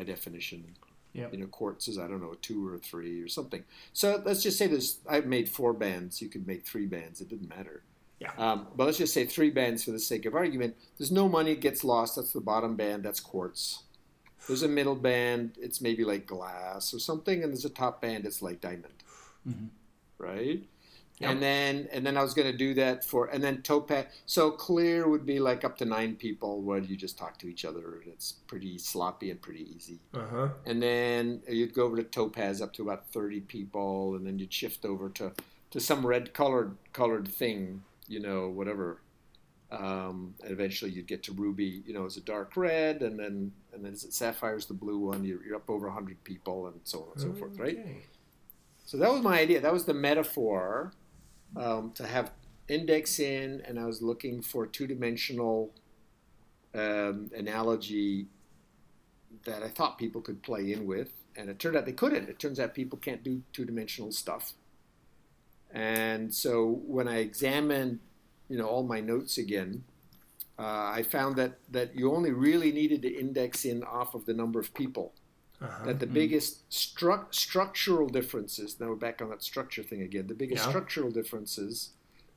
[0.00, 0.64] by definition
[1.12, 1.32] Yep.
[1.32, 3.64] you know, quartz is I don't know a two or a three or something.
[3.92, 6.22] So let's just say there's I've made four bands.
[6.22, 7.20] You could make three bands.
[7.20, 7.82] It didn't matter.
[8.20, 8.30] Yeah.
[8.38, 10.76] Um, but let's just say three bands for the sake of argument.
[10.98, 12.14] There's no money gets lost.
[12.14, 13.02] That's the bottom band.
[13.02, 13.82] That's quartz.
[14.46, 15.56] There's a middle band.
[15.60, 18.24] It's maybe like glass or something, and there's a top band.
[18.24, 19.02] It's like diamond,
[19.48, 19.70] Mhm.
[20.18, 20.62] right?
[21.20, 21.30] Yep.
[21.30, 24.06] And then and then I was going to do that for and then topaz.
[24.24, 27.66] So clear would be like up to nine people where you just talk to each
[27.66, 28.02] other.
[28.06, 30.00] It's pretty sloppy and pretty easy.
[30.14, 30.48] Uh huh.
[30.64, 34.52] And then you'd go over to topaz up to about 30 people, and then you'd
[34.52, 35.32] shift over to,
[35.72, 39.02] to some red colored colored thing, you know, whatever.
[39.70, 43.52] Um, and eventually you'd get to ruby, you know, as a dark red, and then
[43.74, 45.22] and then sapphire's the blue one.
[45.22, 47.78] You're, you're up over 100 people, and so on and so forth, right?
[48.86, 49.60] So that was my idea.
[49.60, 50.94] That was the metaphor
[51.56, 52.32] um, to have
[52.68, 55.72] index in, and I was looking for two dimensional
[56.74, 58.26] um, analogy
[59.44, 62.28] that I thought people could play in with, and it turned out they couldn't.
[62.28, 64.52] It turns out people can't do two dimensional stuff.
[65.72, 68.00] And so when I examined,
[68.48, 69.84] you know, all my notes again,
[70.58, 74.34] uh, I found that that you only really needed to index in off of the
[74.34, 75.14] number of people
[75.62, 75.84] Uh-huh.
[75.86, 80.34] that the biggest stru- structural differences now we're back on that structure thing again the
[80.34, 80.70] biggest Yeah.
[80.70, 81.90] structural differences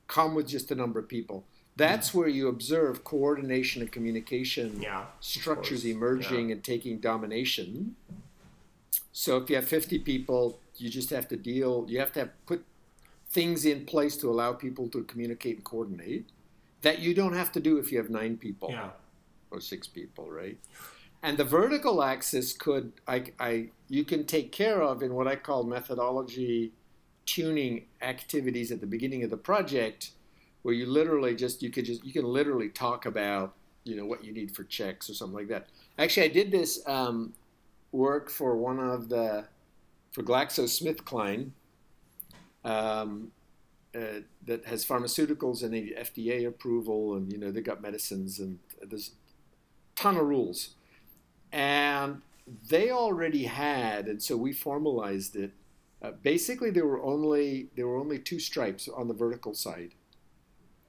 [0.08, 1.44] come with just the number of people
[1.76, 5.06] that's where you observe coordination and communication Yeah.
[5.20, 7.96] structures emerging and taking domination
[9.12, 12.46] so if you have 50 people you just have to deal you have to have
[12.46, 12.62] put
[13.30, 16.26] things in place to allow people to communicate and coordinate
[16.82, 18.90] that you don't have to do if you have nine people Yeah.
[19.50, 20.58] or six people, right?
[21.24, 25.36] And the vertical axis could I, I you can take care of in what I
[25.36, 26.72] call methodology
[27.24, 30.10] tuning activities at the beginning of the project,
[30.60, 34.22] where you literally just you could just you can literally talk about you know what
[34.22, 35.68] you need for checks or something like that.
[35.98, 37.32] Actually, I did this um,
[37.90, 39.46] work for one of the
[40.12, 41.52] for GlaxoSmithKline.
[42.66, 43.32] Um,
[43.94, 49.12] uh, that has pharmaceuticals and FDA approval, and you know they got medicines, and there's
[49.96, 50.74] a ton of rules,
[51.54, 52.20] and
[52.68, 55.52] they already had, and so we formalized it.
[56.02, 59.94] Uh, basically, there were only there were only two stripes on the vertical side.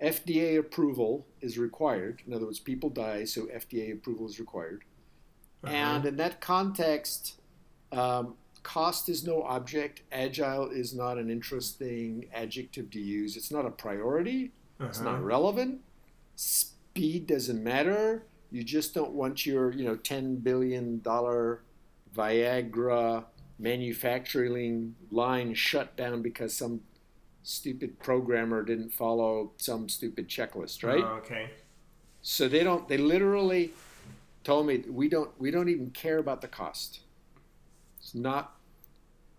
[0.02, 2.22] FDA approval is required.
[2.28, 4.84] In other words, people die, so FDA approval is required.
[5.64, 5.74] Uh-huh.
[5.74, 7.40] And in that context,
[7.94, 10.02] um, cost is no object.
[10.12, 13.38] Agile is not an interesting adjective to use.
[13.38, 14.52] It's not a priority.
[14.82, 15.12] It's Uh-huh.
[15.12, 15.82] not relevant.
[16.36, 18.24] Speed doesn't matter.
[18.52, 21.62] You just don't want your, you know, ten billion dollar
[22.16, 23.26] Viagra
[23.58, 26.82] manufacturing line shut down because some
[27.44, 31.04] stupid programmer didn't follow some stupid checklist, right?
[31.04, 31.50] Oh, okay.
[32.22, 32.88] So they don't.
[32.88, 33.72] They literally
[34.44, 35.30] told me we don't.
[35.40, 37.02] We don't even care about the cost.
[38.00, 38.56] It's not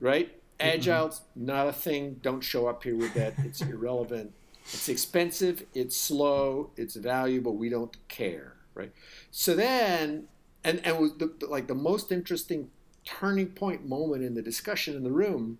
[0.00, 0.28] right.
[0.58, 0.78] Mm-hmm.
[0.78, 2.20] Agile's not a thing.
[2.22, 3.34] Don't show up here with that.
[3.38, 4.32] It's irrelevant.
[4.64, 5.64] It's expensive.
[5.74, 6.70] It's slow.
[6.76, 7.54] It's valuable.
[7.56, 8.55] We don't care.
[8.76, 8.92] Right.
[9.30, 10.28] So then,
[10.62, 12.70] and and was the, like the most interesting
[13.04, 15.58] turning point moment in the discussion in the room.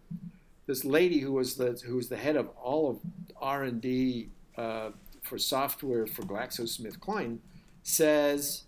[0.66, 2.98] This lady who was the who was the head of all of
[3.40, 4.90] R and D uh,
[5.22, 7.38] for software for GlaxoSmithKline
[7.82, 8.64] says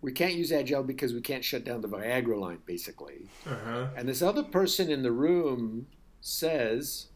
[0.00, 3.28] we can't use Agile because we can't shut down the Viagra line, basically.
[3.46, 3.88] Uh-huh.
[3.96, 5.86] And this other person in the room
[6.20, 7.06] says,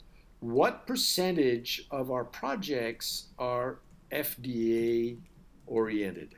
[0.40, 3.78] What percentage of our projects are
[4.10, 5.18] FDA
[5.66, 6.34] oriented?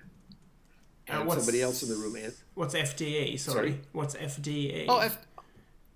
[1.08, 2.16] Uh, And what's- somebody else in the room,
[2.54, 3.37] What's FDA?
[3.37, 3.38] Sorry.
[3.70, 3.80] Sorry?
[3.92, 4.87] What's FDA?
[4.88, 5.26] oh, F-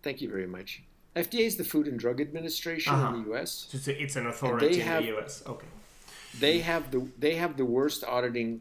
[0.03, 0.83] thank you very much.
[1.17, 3.15] FDA is the Food and Drug Administration Uh-huh.
[3.17, 3.67] in the U.S.
[3.71, 5.43] So it's, a- it's an authority in have- the US.
[5.47, 5.67] Okay.
[6.39, 8.61] They have the they have the worst auditing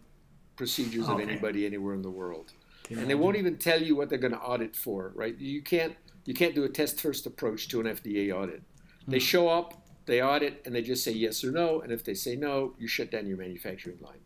[0.56, 2.53] procedures of anybody anywhere in the world.
[2.84, 5.38] Can and they won't even tell you what they're going to audit for, right?
[5.38, 8.63] You can't you can't do a test first approach to an FDA audit.
[9.08, 11.82] They show up, they audit, and they just say yes or no.
[11.82, 14.19] And if they say no, you shut down your manufacturing line.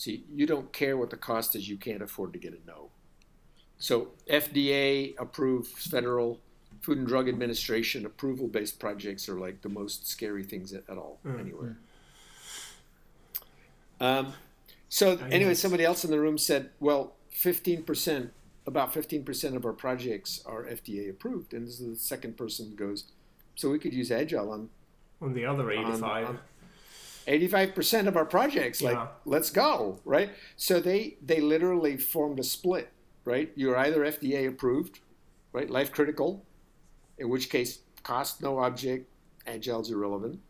[0.00, 2.88] See, you don't care what the cost is, you can't afford to get a no.
[3.76, 6.40] So FDA approves federal
[6.80, 10.96] Food and Drug Administration approval based projects are like the most scary things at, at
[10.96, 11.38] all, mm-hmm.
[11.38, 11.76] anywhere.
[14.00, 14.32] Um,
[14.88, 15.60] so, I anyway, guess.
[15.60, 18.30] somebody else in the room said, well, 15%,
[18.66, 21.52] about 15% of our projects are FDA approved.
[21.52, 23.04] And this is the second person goes,
[23.54, 24.70] so we could use Agile on.
[25.20, 26.02] On the other 85.
[26.02, 26.38] On, on,
[27.30, 29.06] 85% of our projects like yeah.
[29.24, 30.30] let's go right?
[30.56, 32.92] So they they literally formed a split
[33.24, 33.52] right?
[33.54, 35.00] You're either fda approved
[35.52, 35.70] right?
[35.70, 36.44] Life critical
[37.18, 39.06] in which case cost no object
[39.46, 40.40] agile's irrelevant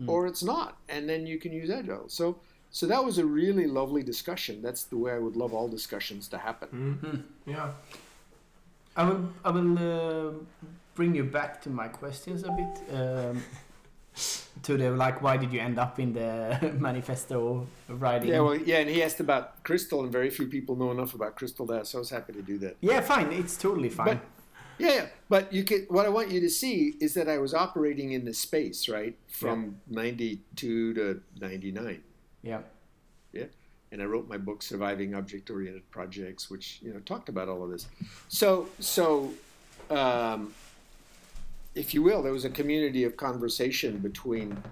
[0.00, 0.08] mm.
[0.08, 2.08] or it's not and then you can use agile.
[2.08, 2.38] So
[2.70, 4.60] so that was a really lovely discussion.
[4.60, 6.68] That's the way i would love all discussions to happen.
[6.68, 7.50] Mm-hmm.
[7.50, 7.70] yeah.
[8.96, 10.32] I will i will uh,
[10.96, 12.74] bring you back to my questions a bit.
[12.98, 13.42] Um,
[14.62, 18.30] to the like, why did you end up in the manifesto writing?
[18.30, 21.36] Yeah, well, yeah, and he asked about crystal, and very few people know enough about
[21.36, 22.76] crystal that, so I was happy to do that.
[22.80, 23.32] yeah, fine.
[23.32, 24.06] It's totally fine.
[24.06, 24.18] But
[24.78, 25.86] yeah, yeah, but you can.
[25.88, 29.16] What I want you to see is that I was operating in this space, right,
[29.28, 32.02] from '92 to '99,
[32.42, 32.60] yeah.
[33.32, 33.44] Yeah,
[33.92, 37.70] and I wrote my book, Surviving Object-Oriented Projects, which you know talked about all of
[37.70, 37.88] this.
[38.28, 39.32] So, so,
[39.90, 40.54] um,
[41.74, 44.62] if you will, there was a community of conversation between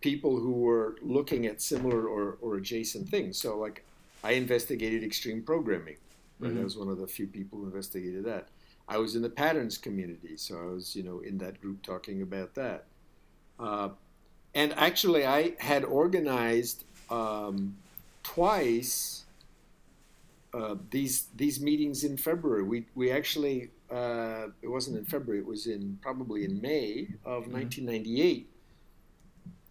[0.00, 3.38] people who were looking at similar or, or adjacent things.
[3.38, 3.84] So, like,
[4.22, 5.96] I investigated extreme programming.
[6.38, 6.52] Right?
[6.52, 6.64] I Mhm.
[6.64, 8.48] was one of the few people who investigated that.
[8.88, 12.22] I was in the patterns community, so I was, you know, in that group talking
[12.22, 12.84] about that.
[13.58, 13.90] Uh,
[14.54, 17.76] and actually, I had organized um,
[18.22, 19.24] twice
[20.52, 22.62] uh, these these meetings in February.
[22.62, 25.40] We we actually uh, it wasn't in February.
[25.40, 28.48] It was in probably in May of 1998.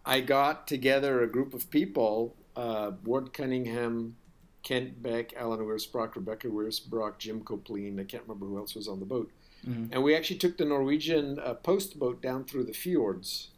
[0.04, 4.16] I got together a group of people: uh, Ward Cunningham,
[4.62, 8.00] Kent Beck, Alan Wirfs-Brock, Rebecca Wirfs-Brock, Jim Coplien.
[8.00, 9.30] I can't remember who else was on the boat.
[9.66, 9.88] Mhm.
[9.92, 13.48] And we actually took the Norwegian uh, post boat down through the fjords,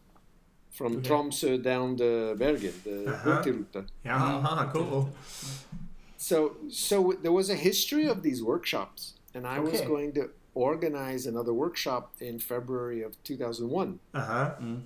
[0.70, 1.08] from Okay.
[1.10, 3.42] Tromsø down to Bergen, the Uh-huh.
[3.42, 3.86] Hurtigrute.
[4.04, 4.72] Yeah, Mhm.
[4.72, 5.10] cool.
[6.16, 11.24] So, so there was a history of these workshops, and I was going to organize
[11.24, 14.00] another workshop in February of 2001.
[14.12, 14.54] Uh huh.
[14.60, 14.82] Mm.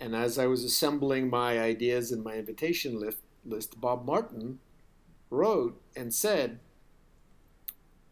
[0.00, 4.58] And as I was assembling my ideas and my invitation list, list Bob Martin
[5.30, 6.58] wrote and said,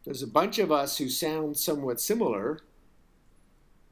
[0.05, 2.61] There's a bunch of us who sound somewhat similar,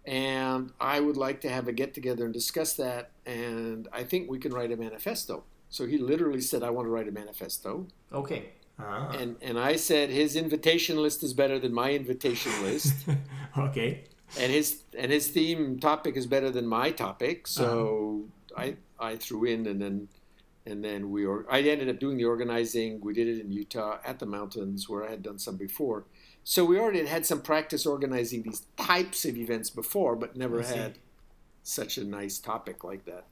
[0.06, 4.30] and I would like to have a get together and discuss that, and I think
[4.30, 5.43] we can write a manifesto.
[5.69, 7.88] So he literally said, I want to write a manifesto.
[8.13, 8.54] Okay.
[8.84, 9.12] Ah.
[9.12, 13.06] And, and I said, His invitation list is better than my invitation list.
[13.58, 14.04] okay.
[14.39, 18.24] and his and his theme topic is better than my topic so
[18.56, 20.08] i i threw in and then
[20.65, 23.98] and then we or i ended up doing the organizing we did it in utah
[24.06, 26.06] at the mountains where i had done some before
[26.44, 30.98] so we already had some practice organizing these types of events before but never had
[31.63, 33.26] such a nice topic like that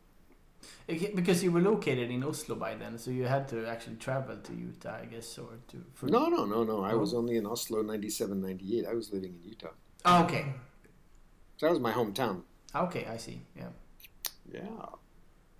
[0.87, 4.53] Because you were located in Oslo by then, so you had to actually travel to
[4.53, 5.83] Utah, I guess, or to.
[5.93, 6.07] For...
[6.07, 9.49] no no no no i was only in oslo 97 98 i was living in
[9.49, 9.69] utah
[10.05, 10.45] Oh, okay.
[11.57, 12.43] so that was my hometown
[12.75, 13.41] Okay, I see.
[13.55, 13.69] Yeah.
[14.51, 14.61] Yeah.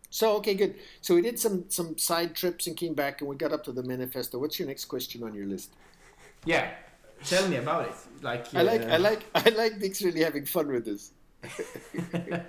[0.10, 0.76] So okay, good.
[1.02, 3.72] So we did some some side trips and came back, and we got up to
[3.72, 4.38] the manifesto.
[4.40, 5.74] What's your next question on your list?
[6.46, 6.72] Yeah.
[7.26, 7.96] Tell me about it.
[8.22, 8.54] Like.
[8.56, 11.12] I like uh, I like I like Nick's really having fun with this.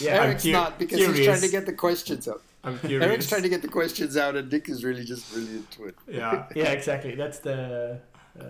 [0.00, 0.22] Yeah.
[0.24, 2.42] Eric's cu- not because he's trying to get the questions out.
[2.64, 3.02] I'm curious.
[3.04, 5.96] Eric's trying to get the questions out, and Dick is really just really into it.
[6.08, 6.46] Yeah.
[6.54, 7.14] yeah, exactly.
[7.14, 7.98] That's the.
[8.38, 8.44] Uh,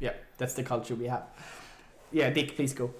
[0.00, 1.24] yeah, that's the culture we have.
[2.12, 2.92] Yeah, Dick, please go.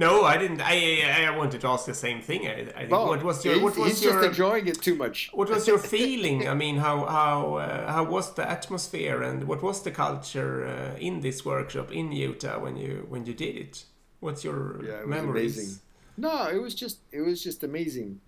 [0.00, 0.60] No, I didn't.
[0.60, 2.46] I I wanted to ask the same thing.
[2.46, 2.92] I, I think.
[2.92, 5.28] Oh, what was your he's, What was he's your just enjoying it too much.
[5.32, 6.48] What was your feeling?
[6.48, 10.96] I mean, how how uh, how was the atmosphere and what was the culture uh,
[11.00, 13.84] in this workshop in Utah when you when you did it?
[14.20, 15.56] What's your Yeah, it was memories?
[15.58, 15.78] amazing.
[16.18, 18.20] No, it was just it was just amazing,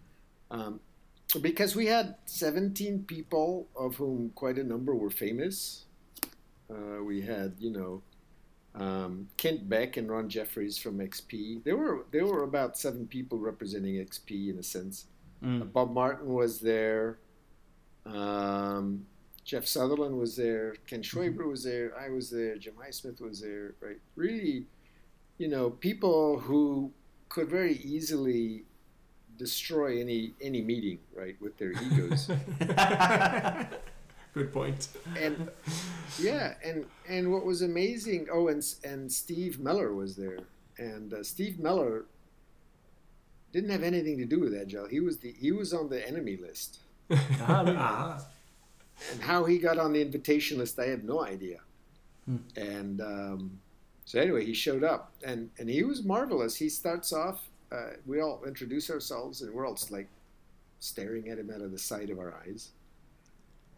[0.50, 0.80] um,
[1.40, 5.84] because we had 17 people, of whom quite a number were famous.
[6.70, 8.02] Uh, we had you know
[8.76, 11.64] um, Kent Beck and Ron Jeffries from XP.
[11.64, 15.06] There were there were about seven people representing XP in a sense.
[15.42, 15.72] Mm.
[15.72, 17.18] Bob Martin was there.
[18.06, 19.06] Um,
[19.44, 20.76] Jeff Sutherland was there.
[20.86, 21.92] Ken Schwaber was there.
[21.98, 22.56] I was there.
[22.56, 23.74] Jim Highsmith was there.
[23.80, 24.66] Right, really,
[25.38, 26.92] you know, people who
[27.30, 28.64] could very easily
[29.38, 32.28] destroy any any meeting, right, with their egos.
[34.34, 34.88] Good point.
[35.18, 35.48] and
[36.20, 38.28] yeah, and and what was amazing.
[38.32, 40.38] Oh, and and Steve Mellor was there,
[40.78, 42.04] and uh, Steve Mellor
[43.52, 44.86] didn't have anything to do with Agile.
[44.86, 46.78] He was the he was on the enemy list.
[47.10, 47.76] Ah, really?
[47.76, 48.24] Ah,
[49.12, 51.58] And how he got on the invitation list, I have no idea.
[52.26, 52.36] Hmm.
[52.56, 53.58] And um,
[54.10, 56.56] so anyway, he showed up, and and he was marvelous.
[56.56, 57.48] He starts off.
[57.70, 60.08] Uh, we all introduce ourselves, and we're all like
[60.80, 62.70] staring at him out of the side of our eyes.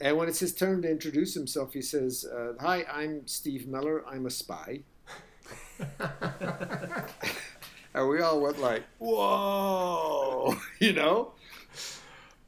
[0.00, 4.08] And when it's his turn to introduce himself, he says, uh, "Hi, I'm Steve Mellor.
[4.08, 4.80] I'm a spy."
[7.92, 11.32] and we all went like, "Whoa!" you know.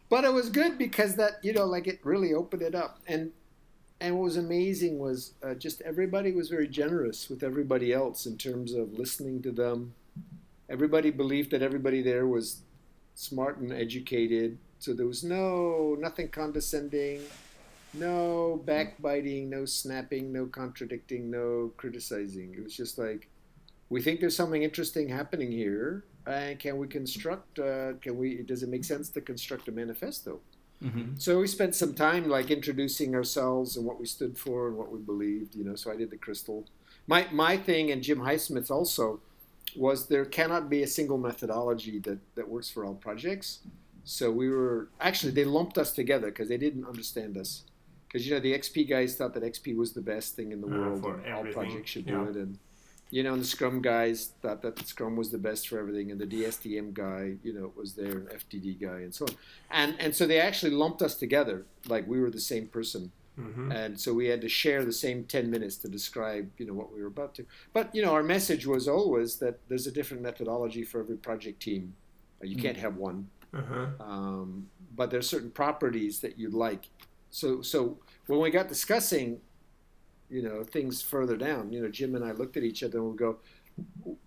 [0.09, 3.01] But it was good because that you know, like it really opened it up.
[3.07, 3.31] And
[4.05, 8.37] and what was amazing was uh, just everybody was very generous with everybody else in
[8.37, 9.95] terms of listening to them.
[10.69, 12.61] Everybody believed that everybody there was
[13.15, 17.23] smart and educated, so there was no nothing condescending,
[17.95, 22.55] no backbiting, no snapping, no contradicting, no criticizing.
[22.55, 23.31] It was just like,
[23.89, 27.59] we think there's something interesting happening here, and can we construct?
[27.59, 28.43] Uh, can we?
[28.43, 30.41] Does it make sense to construct a manifesto?
[30.83, 31.17] Mm-hmm.
[31.17, 34.91] So we spent some time like introducing ourselves and what we stood for and what
[34.91, 35.55] we believed.
[35.55, 36.67] You know, so I did the crystal.
[37.07, 39.21] My my thing and Jim Highsmith also
[39.77, 43.61] was there cannot be a single methodology that that works for all projects.
[44.05, 47.63] So we were actually they lumped us together because they didn't understand us.
[48.07, 50.67] Because you know the XP guys thought that XP was the best thing in the
[50.69, 51.05] Uh, world
[51.35, 52.13] all projects should yeah.
[52.25, 52.59] do it and
[53.11, 56.21] you know, and the Scrum guys thought that Scrum was the best for everything, and
[56.21, 59.35] the DSDM guy, you know, was and FDD guy, and so on.
[59.71, 63.71] And and so they actually lumped us together like we were the same person, hmm
[63.73, 66.93] and so we had to share the same ten minutes to describe, you know, what
[66.93, 67.47] we were about to.
[67.73, 71.61] But you know, our message was always that there's a different methodology for every project
[71.63, 71.95] team.
[72.43, 72.63] You Mm.
[72.63, 73.87] can't have one, Uh-huh.
[74.01, 76.89] um, but there's certain properties that you'd like.
[77.31, 79.41] So so when we got discussing,
[80.31, 83.11] you know, things further down, you know, Jim and I looked at each other and
[83.11, 83.39] we go,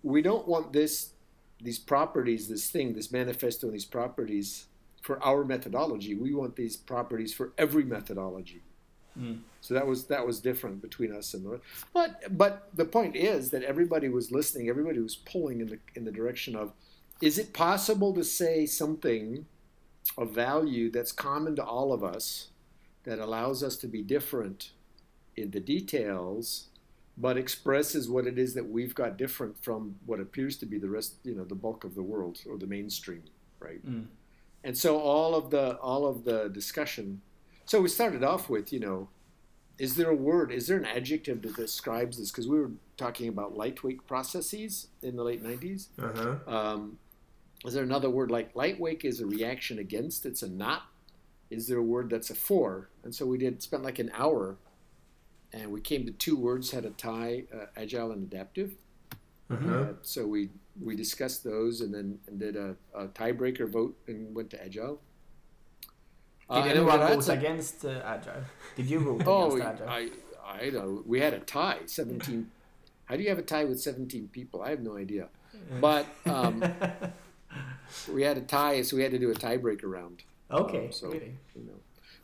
[0.02, 1.10] we don't want this,
[1.62, 4.66] these properties, this thing, this manifesto, and these properties
[5.02, 6.14] for our methodology.
[6.14, 8.62] We want these properties for every methodology.
[9.18, 9.40] Mm.
[9.60, 11.60] So that was that was different between us and the
[11.92, 16.04] but but the point is that everybody was listening, everybody was pulling in the in
[16.04, 16.72] the direction of
[17.20, 19.46] is it possible to say something
[20.16, 22.48] of value that's common to all of us
[23.04, 24.70] that allows us to be different
[25.42, 26.66] in the details
[27.20, 30.88] but expresses what it is that we've got different from what appears to be the
[30.88, 33.22] rest you know the bulk of the world or the mainstream
[33.60, 33.84] right?
[33.84, 34.06] Mm.
[34.64, 37.20] and so all of the all of the discussion
[37.66, 39.08] so we started off with you know
[39.78, 42.30] is there a word is there an adjective that describes this?
[42.32, 46.56] Because we were talking about lightweight processes in the late 90s Uh-huh.
[46.56, 46.98] um,
[47.64, 50.82] is there another word like lightweight is a reaction against it's a not?
[51.50, 52.88] Is there a word that's a for?
[53.04, 54.56] And so we did spent like an hour
[55.52, 58.70] and we came to two words had a tie uh, agile and adaptive
[59.50, 59.74] Uh-huh.
[59.74, 60.50] uh, so we
[60.86, 64.96] we discussed those and then and did a, a tiebreaker vote and went to agile
[66.50, 68.44] Did Uh, anyone vote a- against uh, Agile?
[68.76, 69.88] Did you vote Oh, against Agile?
[69.88, 70.02] I,
[70.64, 71.02] I know.
[71.12, 72.50] We had a tie, 17.
[73.08, 74.62] How do you have a tie with 17 people?
[74.66, 75.28] I have no idea.
[75.80, 76.56] But um,
[78.14, 80.22] we had a tie, so we had to do a tiebreaker round.
[80.50, 81.34] okay, um, so- really.
[81.54, 81.78] You know.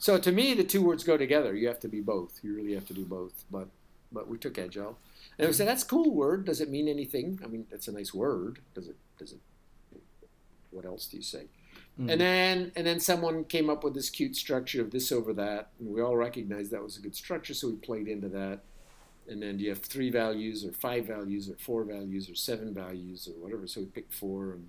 [0.05, 1.55] So to me, the two words go together.
[1.55, 2.39] You have to be both.
[2.43, 3.45] You really have to do both.
[3.51, 3.69] But
[4.13, 4.99] but we took agile,
[5.39, 6.45] and we said that's a cool word.
[6.45, 7.41] Does it mean anything?
[7.43, 8.59] I mean, it's a nice word.
[8.75, 8.97] Does it?
[9.19, 9.41] Does it?
[10.73, 11.45] What else do you say?
[11.99, 12.13] Mm.
[12.13, 15.71] And then and then someone came up with this cute structure of this over that,
[15.81, 18.61] and we all recognized that was a good structure, so we played into that.
[19.27, 22.75] And then do you have three values or five values or four values or seven
[22.75, 23.67] values or whatever?
[23.67, 24.69] So we picked four and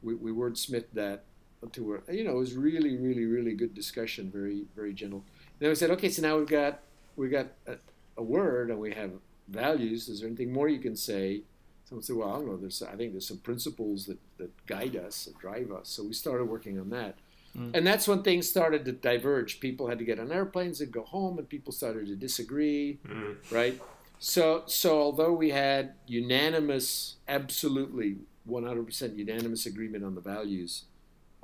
[0.00, 1.24] we, we wordsmithed that
[1.72, 5.24] to a, you know, it was really, really, really good discussion, very, very gentle.
[5.58, 6.80] then we said, okay, so now we've got
[7.16, 7.76] we've got a,
[8.16, 9.10] a word and we have
[9.48, 10.08] values.
[10.08, 11.42] Is there anything more you can say?
[11.88, 12.56] Someone said, well, I don't know.
[12.56, 15.88] There's, I think there's some principles that, that guide us and drive us.
[15.90, 17.16] So we started working on that.
[17.56, 17.76] Mm.
[17.76, 19.60] And that's when things started to diverge.
[19.60, 23.36] People had to get on airplanes and go home, and people started to disagree, Mm.
[23.52, 23.80] right?
[24.18, 28.16] So, so although we had unanimous, absolutely
[28.48, 30.84] 100% unanimous agreement on the values,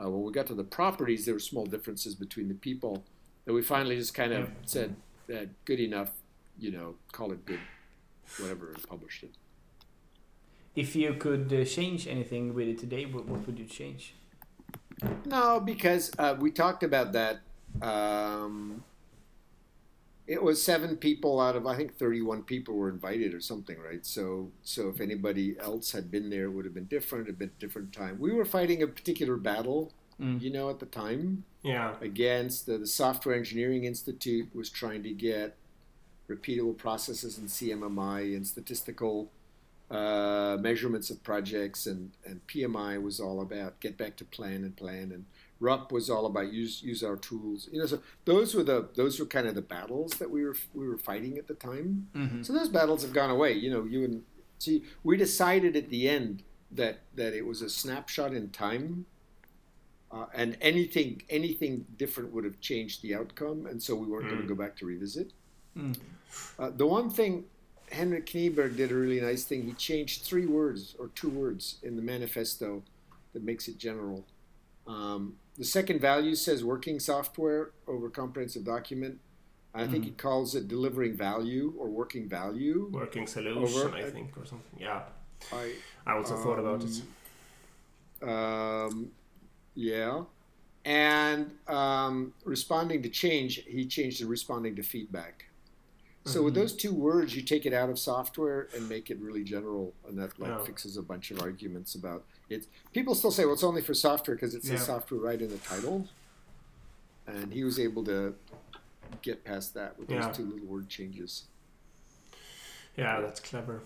[0.03, 3.05] uh, when we got to the properties, there were small differences between the people
[3.45, 4.97] that we finally just kind of said
[5.27, 6.13] that good enough,
[6.59, 7.61] you know, call it good,
[8.39, 9.31] whatever, and published it.
[10.75, 14.15] If you could uh, change anything with it today, what, what would you change?
[15.25, 17.41] No, because uh, we talked about that.
[17.83, 18.85] Um,
[20.37, 24.05] it was seven people out of I think thirty-one people were invited or something, right?
[24.07, 27.59] So, so if anybody else had been there, it would have been different, a bit
[27.59, 28.15] different time.
[28.21, 30.41] We were fighting a particular battle, Mm.
[30.43, 31.97] you know, at the time Yeah.
[32.03, 35.57] against the, the Software Engineering Institute was trying to get
[36.29, 39.31] repeatable processes in CMMI and statistical
[39.91, 44.77] uh, measurements of projects, and, and PMI was all about get back to plan and
[44.77, 45.25] plan, and
[45.61, 47.69] RUP was all about use use our tools.
[47.71, 50.57] You know, so those were the those were kind of the battles that we were
[50.75, 52.09] we were fighting at the time.
[52.15, 52.45] Mhm.
[52.45, 53.53] So those battles have gone away.
[53.53, 54.25] You know, you and
[54.59, 56.43] see, we decided at the end
[56.73, 59.05] that that it was a snapshot in time,
[60.11, 64.39] uh, and anything anything different would have changed the outcome, and so we weren't going
[64.41, 64.49] to Mm.
[64.49, 65.33] go back to revisit.
[65.77, 65.97] Mm.
[66.59, 67.45] Uh, the one thing
[67.93, 69.65] Henrik Kniberg did a really nice thing.
[69.65, 72.83] He changed three words or two words in the manifesto
[73.33, 74.25] that makes it general.
[74.91, 79.19] Um, the second value says working software over comprehensive document.
[79.73, 82.89] I think he calls it delivering value or working value.
[82.93, 84.81] Working solution, Over- I think, or something.
[84.81, 85.03] Yeah.
[85.53, 85.75] I,
[86.05, 88.29] I also thought about it.
[88.29, 89.13] Um,
[89.77, 90.25] yeah.
[90.85, 95.45] And um, responding to change, he changed to responding to feedback.
[96.25, 96.57] So with Mhm.
[96.57, 100.19] those two words, you take it out of software and make it really general, and
[100.19, 100.65] that like Yeah.
[100.65, 104.35] fixes a bunch of arguments about It's people still say, well, it's only for software
[104.37, 104.87] because it says Yeah.
[104.87, 106.09] software right in the title,
[107.27, 108.35] and he was able to
[109.23, 110.27] get past that with Yeah.
[110.27, 111.45] those two little word changes.
[112.97, 113.83] Yeah, that's clever.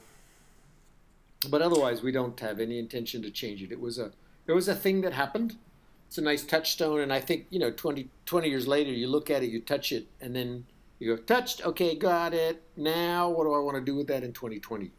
[1.51, 3.71] But otherwise, we don't have any intention to change it.
[3.71, 4.13] It was a
[4.47, 5.57] it was a thing that happened.
[6.09, 9.31] It's a nice touchstone, and I think you know 20, 20 years later, you look
[9.31, 10.65] at it, you touch it, and then
[10.99, 11.65] you go touched.
[11.67, 12.63] Okay, got it.
[12.77, 14.91] Now, what do I want to do with that in twenty twenty?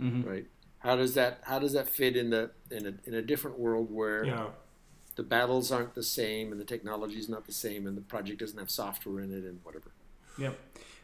[0.00, 0.26] Mhm.
[0.26, 0.46] Right?
[0.88, 3.88] How does that how does that fit in the in a in a different world
[3.90, 4.48] where Yeah.
[5.16, 8.38] the battles aren't the same and the technology is not the same and the project
[8.40, 9.90] doesn't have software in it and whatever.
[10.44, 10.54] Yeah,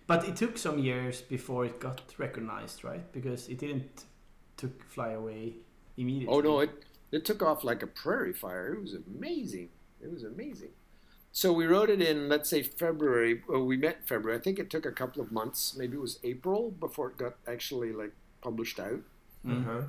[0.07, 3.05] but it took some years before it got recognized, right?
[3.13, 4.05] Because it didn't
[4.57, 5.41] took fly away
[5.99, 6.35] immediately.
[6.35, 6.71] Oh no, it
[7.13, 8.73] it took off like a prairie fire.
[8.75, 9.69] It was amazing.
[10.05, 10.73] It was amazing.
[11.33, 13.43] So we wrote it in, let's say February.
[13.49, 14.39] Well, we met February.
[14.39, 15.77] I think it took a couple of months.
[15.77, 19.03] Maybe it was April before it got actually like published out.
[19.47, 19.61] Mm.
[19.61, 19.83] Uh-huh.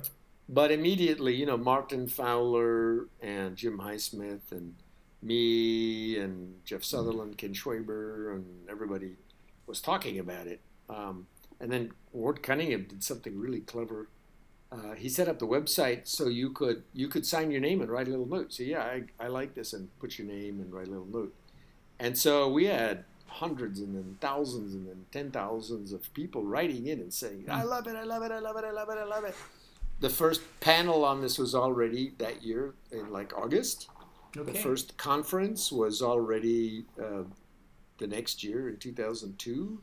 [0.48, 4.74] But immediately, you know, Martin Fowler and Jim Highsmith and
[5.22, 9.16] me and Jeff Sutherland, Ken Schwaber, and everybody
[9.66, 10.60] was talking about it.
[10.88, 11.26] Um,
[11.60, 14.08] and then Ward Cunningham did something really clever.
[14.70, 17.90] Uh, he set up the website so you could you could sign your name and
[17.90, 18.52] write a little note.
[18.52, 21.34] Say, yeah, I, I like this, and put your name and write a little note.
[21.98, 26.86] And so we had hundreds and then thousands and then ten thousands of people writing
[26.86, 28.98] in and saying, I love it, I love it, I love it, I love it,
[28.98, 29.34] I love it.
[30.00, 33.88] The first panel on this was already that year in like August.
[34.36, 34.52] Okay.
[34.52, 37.22] The first conference was already uh,
[37.98, 39.80] the next year in 2002.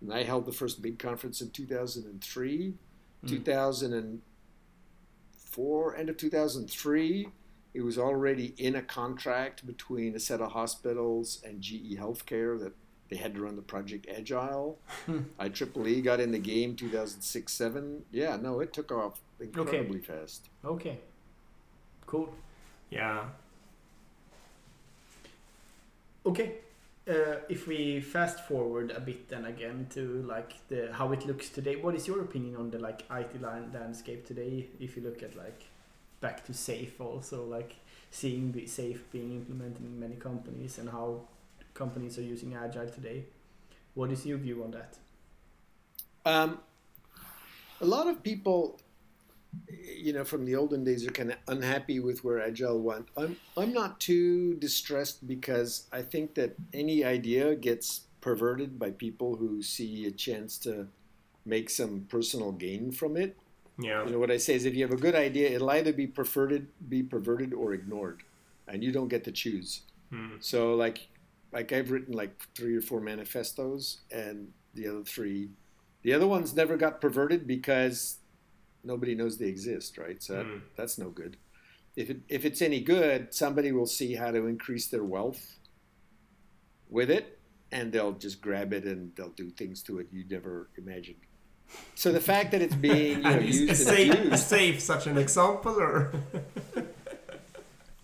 [0.00, 2.74] And I held the first big conference in 2003.
[3.26, 7.28] 2004, end of 2003,
[7.74, 12.72] it was already in a contract between a set of hospitals and GE Healthcare that
[13.08, 14.78] they had to run the project Agile.
[15.38, 18.04] I Triple IEEE got in the game 2006 7.
[18.10, 20.48] Yeah, no, it took off incredibly fast.
[20.64, 20.98] Okay.
[22.06, 22.32] Cool.
[22.90, 23.24] Yeah.
[26.24, 26.56] Okay.
[27.08, 31.48] Uh, if we fast forward a bit then again to like the how it looks
[31.48, 34.66] today, what is your opinion on the like IT lan- landscape today?
[34.78, 35.64] If you look at like
[36.20, 37.76] back to safe also like
[38.10, 41.20] seeing the safe being implemented in many companies and how
[41.74, 43.24] companies are using agile today.
[43.94, 44.96] What is your view on that?
[46.24, 46.60] Um,
[47.80, 48.80] a lot of people,
[49.96, 53.08] you know, from the olden days are kind of unhappy with where Agile went.
[53.16, 59.36] I'm, I'm not too distressed because I think that any idea gets perverted by people
[59.36, 60.88] who see a chance to
[61.46, 63.36] make some personal gain from it.
[63.78, 64.04] Yeah.
[64.04, 66.06] You know what I say is if you have a good idea, it'll either be
[66.06, 68.22] perverted, be perverted, or ignored,
[68.66, 69.82] and you don't get to choose.
[70.10, 70.36] Hmm.
[70.40, 71.06] So like,
[71.52, 75.50] like I've written like three or four manifestos, and the other three,
[76.02, 78.16] the other ones never got perverted because
[78.84, 80.22] nobody knows they exist, right?
[80.22, 80.60] So that, Mm.
[80.76, 81.36] that's no good.
[81.96, 85.58] If it, if it's any good, somebody will see how to increase their wealth
[86.88, 87.38] with it,
[87.72, 91.18] and they'll just grab it and they'll do things to it you never imagined.
[91.94, 95.06] So the fact that it's being you know, used is, safe, abused, is safe such
[95.06, 96.12] an example, or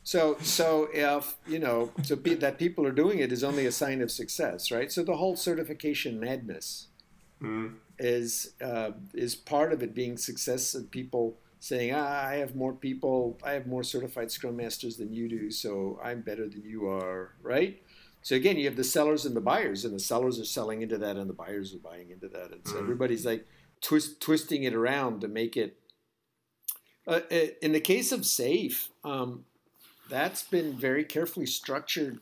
[0.06, 3.72] So, so if you know, so be, that people are doing it is only a
[3.72, 4.92] sign of success, right?
[4.92, 6.88] So the whole certification madness
[7.40, 7.68] Hmm.
[7.98, 12.74] is uh, is part of it being success of people saying, ah, I have more
[12.74, 16.88] people, I have more certified Scrum Masters than you do, so I'm better than you
[16.88, 17.80] are, right?
[18.20, 20.98] So again, you have the sellers and the buyers, and the sellers are selling into
[20.98, 22.80] that, and the buyers are buying into that, and so Mhm.
[22.80, 23.46] everybody's like
[23.84, 25.76] twist, twisting it around to make it.
[27.06, 29.44] Uh, uh, in the case of Safe, um,
[30.08, 32.18] that's been very carefully structured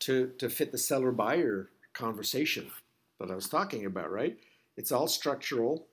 [0.00, 2.70] to to fit the seller buyer conversation
[3.20, 4.10] that I was talking about.
[4.10, 4.36] Right?
[4.76, 5.86] It's all structural.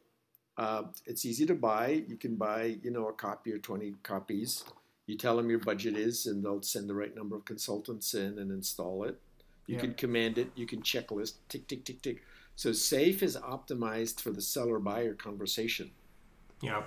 [0.58, 2.04] Uh, it's easy to buy.
[2.08, 4.66] You can buy, you know, a copy or twenty copies.
[5.06, 8.38] You tell them your budget is, and they'll send the right number of consultants in
[8.40, 9.20] and install it.
[9.68, 9.82] You Yeah.
[9.82, 10.50] can command it.
[10.56, 12.24] You can checklist tick tick tick tick.
[12.60, 15.92] So Safe is optimized for the seller buyer conversation,
[16.62, 16.84] yeah.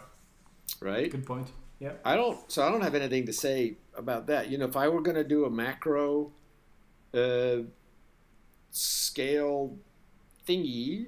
[0.83, 1.11] right?
[1.11, 1.49] Good point.
[1.81, 1.93] Yeah.
[2.05, 2.39] I don't.
[2.53, 4.51] So I don't have anything to say about that.
[4.51, 6.31] You know, if I were going to do a macro
[7.14, 7.61] uh,
[8.70, 9.79] scale
[10.47, 11.07] thingy,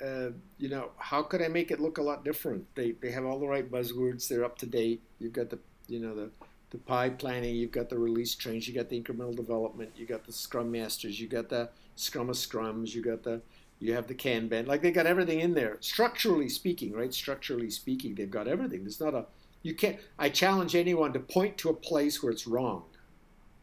[0.00, 2.72] uh, you know, how could I make it look a lot different?
[2.76, 4.28] They they have all the right buzzwords.
[4.28, 5.02] They're up to date.
[5.18, 5.58] You've got the
[5.88, 6.30] you know the
[6.70, 7.56] the PI planning.
[7.56, 8.68] You've got the release trains.
[8.68, 9.90] You got the incremental development.
[9.96, 11.18] You got the Scrum Masters.
[11.18, 12.94] You got the Scrum of Scrums.
[12.94, 13.42] You got the
[13.78, 14.66] you have the can Kanban.
[14.66, 15.76] Like they got everything in there.
[15.80, 17.12] Structurally speaking, right?
[17.12, 18.84] Structurally speaking, they've got everything.
[18.84, 19.26] There's not a
[19.64, 19.98] you can't.
[20.18, 22.84] I challenge anyone to point to a place where it's wrong.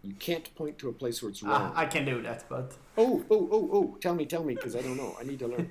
[0.04, 1.72] You can't point to a place where it's wrong.
[1.76, 3.98] Ah, I can do that, but oh, oh, oh, oh!
[4.02, 5.16] Tell me, tell me, because I don't know.
[5.20, 5.70] I need to learn.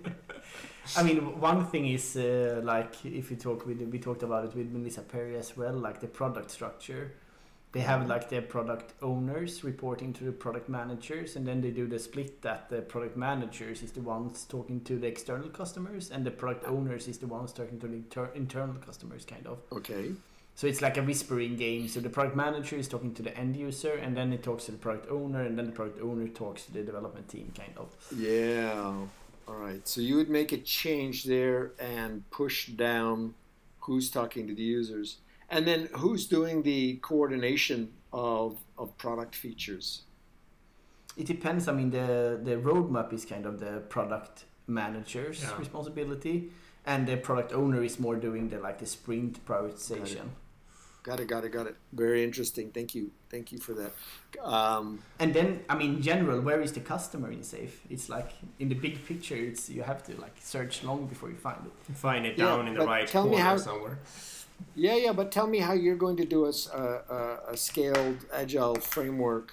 [0.96, 4.54] I mean, one thing is uh, like if you talk with we talked about it
[4.54, 7.12] with Melissa Perri as well, like the product structure.
[7.72, 11.86] They have like their product owners reporting to the product managers, and then they do
[11.86, 16.24] the split that the product managers is the ones talking to the external customers, and
[16.24, 19.58] the product owners is the ones talking to the inter- internal customers, kind of.
[19.70, 20.10] Okay.
[20.56, 21.86] So it's like a whispering game.
[21.86, 24.72] So the product manager is talking to the end user, and then it talks to
[24.72, 27.94] the product owner, and then the product owner talks to the development team, kind of.
[28.16, 28.94] Yeah.
[29.46, 29.86] All right.
[29.86, 33.34] So you would make a change there and push down
[33.80, 35.18] who's talking to the users.
[35.50, 40.02] And then who's doing the coordination of, of product features?
[41.16, 41.66] It depends.
[41.68, 45.58] I mean, the the roadmap is kind of the product manager's Yeah.
[45.58, 46.50] responsibility,
[46.86, 50.28] and the product owner is more doing the like the sprint prioritization.
[51.02, 51.76] Got it, got it, got it.
[51.92, 52.70] Very interesting.
[52.72, 53.10] Thank you.
[53.30, 53.92] Thank you for that.
[54.44, 57.80] Um, And then, I mean, in general, where is the customer in Safe?
[57.88, 61.36] It's like in the big picture, it's you have to like search long before you
[61.36, 61.96] find it.
[61.96, 63.98] Find it Yeah, down in the right tell me corner how- somewhere.
[64.74, 66.52] Yeah, yeah, but tell me how you're going to do a
[67.52, 69.52] a scaled agile framework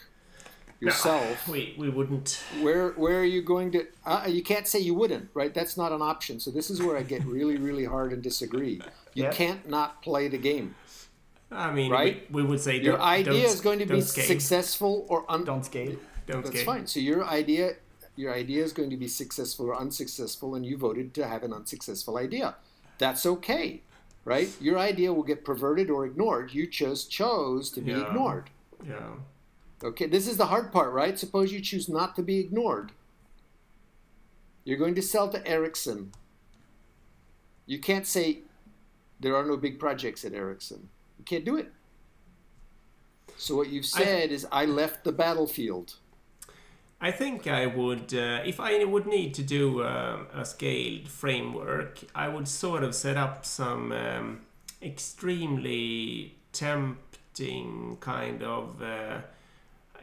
[0.80, 1.47] yourself.
[1.47, 2.39] We we wouldn't.
[2.62, 3.88] Where where are you going to?
[4.05, 5.53] Uh, you can't say you wouldn't, right?
[5.53, 6.39] That's not an option.
[6.39, 8.82] So this is where I get really really hard and disagree.
[9.14, 9.32] You Yeah.
[9.32, 10.76] can't not play the game.
[11.49, 12.30] I mean, Right?
[12.30, 14.26] we, we would say Your don't- idea is going to be scale.
[14.26, 15.95] successful or un- Don't scale.
[16.28, 16.66] Don't That's scale.
[16.74, 16.88] fine.
[16.88, 17.76] So your idea,
[18.18, 21.53] your idea is going to be successful or unsuccessful, and you voted to have an
[21.53, 22.55] unsuccessful idea.
[22.97, 23.82] That's okay,
[24.28, 24.50] right?
[24.60, 26.54] Your idea will get perverted or ignored.
[26.54, 28.08] You just chose to be Yeah.
[28.08, 28.50] ignored.
[28.86, 29.14] Yeah.
[29.82, 31.18] Okay, this is the hard part, right?
[31.18, 32.92] Suppose you choose not to be ignored.
[34.66, 36.12] You're going to sell to Ericsson.
[37.66, 38.40] You can't say
[39.20, 40.90] there are no big projects at Ericsson.
[41.18, 41.72] You can't do it.
[43.38, 45.96] So what you've I- said is I left the battlefield.
[47.00, 52.00] I think I would, uh, if I would need to do um, a scaled framework,
[52.16, 54.41] I would sort of set up some um,
[54.82, 59.20] extremely tempting kind of uh,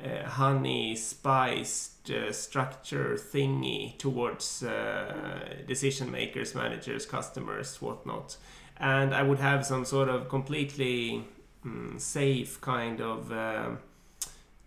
[0.04, 8.36] uh, honey spiced uh, structure thingy towards uh, decision makers, managers, customers, whatnot.
[8.76, 11.24] And I would have some sort of completely
[11.66, 13.32] mm, safe kind of.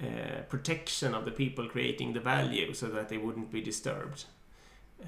[0.01, 4.25] Uh, protection of the people creating the value so that they wouldn't be disturbed.
[5.01, 5.05] Uh,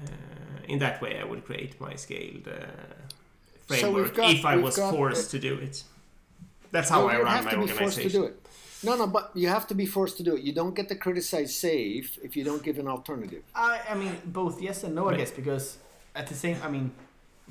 [0.68, 2.52] in that way, I would create my scaled uh,
[3.68, 5.84] So framework got- if I was got, forced to do it.
[6.72, 8.20] That's how No, I you run have my to be forced to organization.
[8.20, 8.36] do it.
[8.82, 10.42] No, no, but you have to be forced to do it.
[10.42, 13.42] You don't get to criticize safe if you don't give an alternative.
[13.54, 15.78] I, I mean, both yes and no, I guess, because
[16.14, 16.92] at the same, I mean,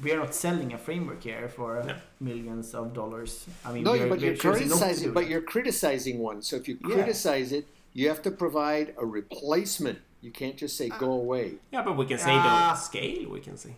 [0.01, 1.95] we are not selling a framework here for No.
[2.19, 3.45] millions of dollars.
[3.65, 5.13] I mean, No, we are, but we you're choosing not to criticizing.
[5.13, 6.41] But you're criticizing one.
[6.41, 6.95] So if you Yeah.
[6.95, 9.99] criticize it, you have to provide a replacement.
[10.21, 11.55] You can't just say go away.
[11.71, 12.69] Yeah, but we can say Ah.
[12.73, 13.29] don't scale.
[13.29, 13.75] We can say.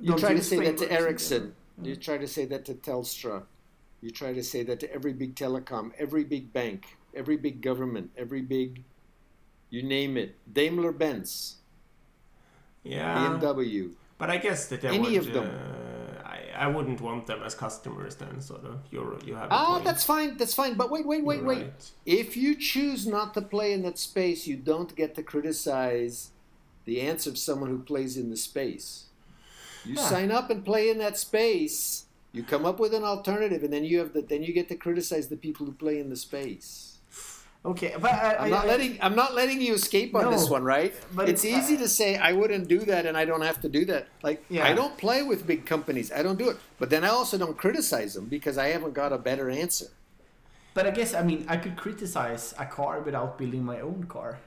[0.00, 1.38] You try to say that to Ericsson.
[1.76, 1.88] general.
[1.88, 3.44] You try to say that to Telstra.
[4.02, 8.10] You try to say that to every big telecom, every big bank, every big government,
[8.16, 8.82] every big,
[9.68, 11.56] you name it, Daimler Benz,
[12.82, 13.90] Yeah, BMW.
[14.20, 15.46] But I guess that I Any would, of them.
[15.46, 18.40] Uh, I, I wouldn't want them as customers then.
[18.40, 18.76] Sort of.
[18.92, 19.48] You're you have.
[19.50, 20.36] Ah, that's fine.
[20.36, 20.74] That's fine.
[20.74, 21.62] But wait, wait, wait, You're wait.
[21.64, 21.90] right.
[22.06, 26.30] If you choose not to play in that space, you don't get to criticize
[26.84, 29.06] the answer of someone who plays in the space.
[29.84, 30.02] You Huh.
[30.02, 32.04] sign up and play in that space.
[32.32, 34.76] You come up with an alternative, and then you have the, then you get to
[34.76, 36.89] criticize the people who play in the space.
[37.62, 40.48] Okay, but I, I'm not I- letting I'm not letting you escape on No, this
[40.48, 40.94] one, right?
[41.14, 43.60] but it's it's- uh, easy to say I wouldn't do that, and I don't have
[43.60, 44.08] to do that.
[44.22, 44.64] Like Yeah.
[44.64, 46.10] I don't play with big companies.
[46.10, 46.56] I don't do it.
[46.78, 49.88] But then I also don't criticize them because I haven't got a better answer.
[50.72, 54.38] But I guess I mean I could criticize a car without building my own car,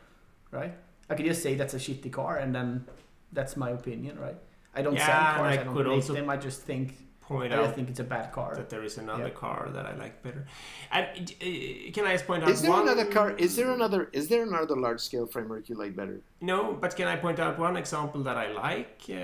[0.50, 0.74] right?
[1.10, 2.86] I could just say that's a shitty car, and then
[3.32, 4.38] that's my opinion, right?
[4.74, 5.58] I don't Yeah, sell cars.
[5.58, 6.30] I I, don't could make also them.
[6.32, 6.98] I just think
[7.28, 8.54] Point I out just think it's a bad car.
[8.56, 9.30] that there is another Yeah.
[9.46, 10.46] car that I like better.
[10.92, 11.08] And
[11.42, 12.82] uh, can I just point out Is there one?
[12.82, 13.32] another car?
[13.32, 14.10] Is there another?
[14.12, 16.20] Is there another large scale framework you like better?
[16.42, 19.02] No, but can I point out one example that I like?
[19.10, 19.16] Uh,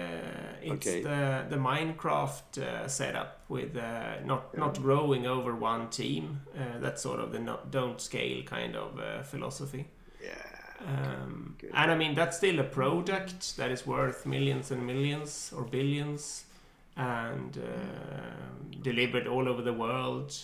[0.61, 1.01] it's Okay.
[1.03, 4.59] the the Minecraft uh, setup with uh, not Yeah.
[4.63, 6.23] not growing over one team.
[6.55, 9.83] Uh, that's sort of the no, don't scale kind of uh, philosophy.
[10.23, 10.35] Yeah.
[10.87, 11.71] Um, Good.
[11.73, 16.45] and I mean that's still a product that is worth millions and millions or billions,
[16.99, 20.35] and uh, delivered all over the world,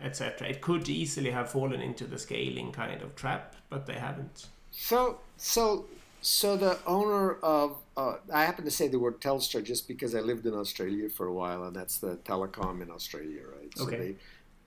[0.00, 0.48] etc.
[0.48, 4.46] It could easily have fallen into the scaling kind of trap, but they haven't.
[4.70, 5.88] So so
[6.20, 10.20] so the owner of uh, I happen to say the word Telstra just because I
[10.20, 13.76] lived in Australia for a while, and that's the telecom in Australia, right?
[13.76, 13.96] So Okay.
[14.00, 14.16] they,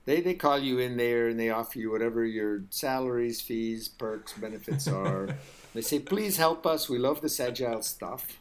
[0.06, 4.32] they they call you in there and they offer you whatever your salaries, fees, perks,
[4.34, 5.34] benefits are.
[5.74, 6.88] they say, please help us.
[6.88, 8.40] We love this agile stuff.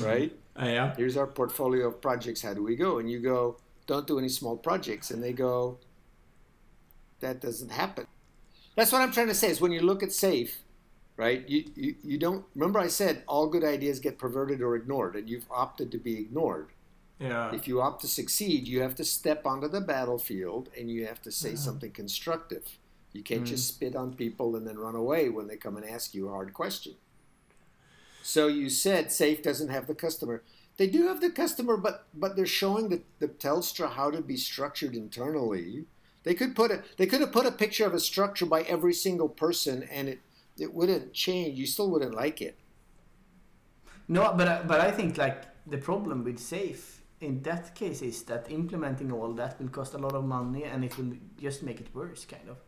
[0.00, 0.32] right?
[0.60, 0.94] Uh, yeah.
[0.96, 2.42] Here's our portfolio of projects.
[2.42, 2.98] How do we go?
[2.98, 5.10] And you go, don't do any small projects.
[5.10, 5.78] And they go,
[7.20, 8.06] that doesn't happen.
[8.74, 10.60] That's what I'm trying to say is when you look at SAFE,
[11.16, 15.16] right, you, you, you don't, remember I said all good ideas get perverted or ignored,
[15.16, 16.68] and you've opted to be ignored.
[17.18, 17.54] Yeah.
[17.54, 21.22] If you opt to succeed, you have to step onto the battlefield and you have
[21.22, 22.78] to say something constructive.
[23.14, 26.14] You can't just spit on people and then run away when they come and ask
[26.14, 26.96] you a hard question.
[28.26, 30.42] So you said Safe doesn't have the customer.
[30.78, 34.36] They do have the customer, but but they're showing the, the Telstra how to be
[34.36, 35.84] structured internally.
[36.24, 38.94] They could put a they could have put a picture of a structure by every
[38.94, 40.18] single person and it
[40.58, 41.56] it wouldn't change.
[41.56, 42.56] You still wouldn't like it.
[44.08, 48.22] No, but I- but I think like the problem with Safe in that case is
[48.24, 51.80] that implementing all that will cost a lot of money and it will just make
[51.80, 52.58] it worse, kind of.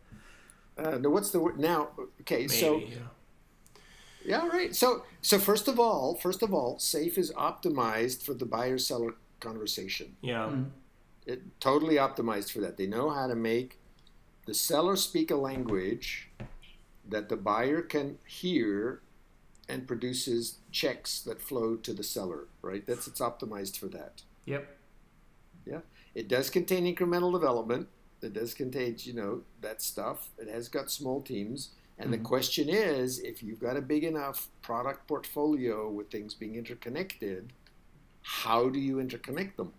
[0.77, 1.89] Uh, now what's the word now?
[2.21, 3.07] Okay, so yeah.
[4.29, 4.75] Yeah, right.
[4.75, 10.17] So, so first of all, first of all, Safe is optimized for the buyer-seller conversation.
[10.21, 10.51] Yeah.
[10.51, 10.69] Mm.
[11.25, 12.77] It totally optimized for that.
[12.77, 13.79] They know how to make
[14.45, 16.29] the seller speak a language
[17.07, 19.01] that the buyer can hear
[19.67, 22.45] and produces checks that flow to the seller.
[22.61, 22.85] Right.
[22.85, 24.21] That's it's optimized for that.
[24.45, 24.77] Yep.
[25.65, 25.79] Yeah.
[26.13, 27.87] It does contain incremental development.
[28.21, 30.29] It does contain, you know, that stuff.
[30.37, 31.71] It has got small teams.
[31.99, 32.23] And the Mhm.
[32.23, 37.53] question is if you've got a big enough product portfolio with things being interconnected,
[38.21, 39.73] how do you interconnect them?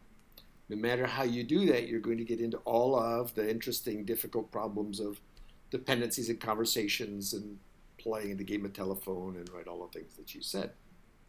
[0.68, 4.04] No matter how you do that, you're going to get into all of the interesting,
[4.04, 5.20] difficult problems of
[5.70, 7.58] dependencies and conversations and
[7.96, 10.72] playing the game of telephone and right all the things that you said.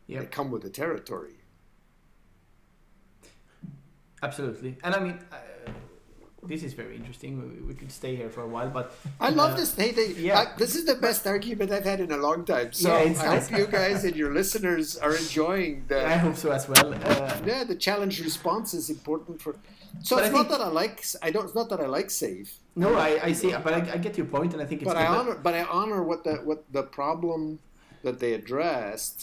[0.08, 1.38] They come with the territory.
[4.22, 4.78] Absolutely.
[4.84, 5.72] And I mean, uh,
[6.44, 7.32] this is very interesting.
[7.42, 9.76] We, we could stay here for a while, but I love Uh, this.
[9.76, 10.40] Hey, they, yeah.
[10.40, 12.74] I- this is the best argument I've had in a long time.
[12.74, 13.48] So Yeah, I nice.
[13.50, 16.94] hope you guys and your listeners are enjoying I hope so as well.
[16.94, 19.56] Uh, Yeah, the challenge response is important for.
[20.02, 20.98] So But it's I not think- that I like.
[21.22, 21.46] I don't.
[21.46, 24.26] It's not that I like safe, no, I, I see, but I, I get your
[24.38, 25.36] point, and I think it's but I honor.
[25.48, 27.60] But I honor what the what the problem
[28.06, 29.18] that they addressed,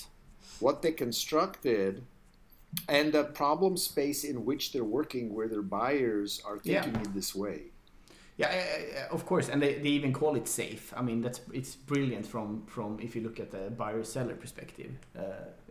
[0.60, 2.02] what they constructed,
[2.88, 6.82] and the problem space in which they're working, where their buyers are Yeah.
[6.82, 7.58] thinking in this way.
[8.36, 10.92] Yeah, of course, and they, they even call it safe.
[10.96, 14.92] I mean, that's it's brilliant from from if you look at the buyer seller perspective.
[15.18, 15.22] Uh,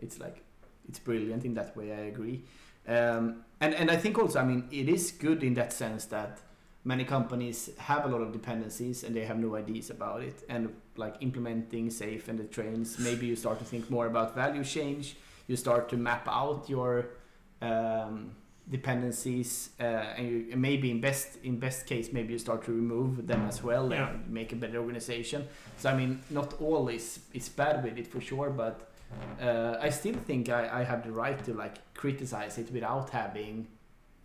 [0.02, 0.42] it's like
[0.88, 1.92] it's brilliant in that way.
[1.92, 2.42] I agree,
[2.86, 6.40] um, and and I think also, I mean, it is good in that sense that
[6.84, 10.44] many companies have a lot of dependencies and they have no ideas about it.
[10.48, 14.64] And like implementing safe and the trains, maybe you start to think more about value
[14.64, 15.16] change.
[15.48, 17.06] You start to map out your
[17.62, 18.32] um,
[18.70, 19.84] dependencies, uh,
[20.18, 23.62] and, you, maybe in best in best case, maybe you start to remove them as
[23.64, 24.10] well Yeah.
[24.10, 25.46] and make a better organization.
[25.78, 28.76] So I mean, not all is is bad with it for sure, but
[29.40, 33.66] uh, I still think I, I have the right to like criticize it without having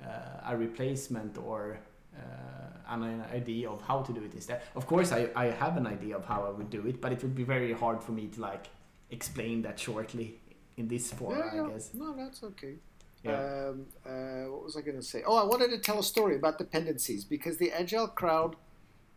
[0.03, 1.77] uh, a replacement or
[2.17, 4.61] uh, an idea of how to do it instead.
[4.75, 7.21] Of course, I, I have an idea of how I would do it, but it
[7.23, 8.65] would be very hard for me to like
[9.09, 10.39] explain that shortly
[10.77, 11.63] in this form, yeah, yeah.
[11.65, 11.93] I guess.
[11.93, 12.75] No, that's okay.
[13.23, 13.69] Yeah.
[13.69, 15.23] Um, uh, what was I going to say?
[15.25, 18.55] Oh, I wanted to tell a story about dependencies because the agile crowd.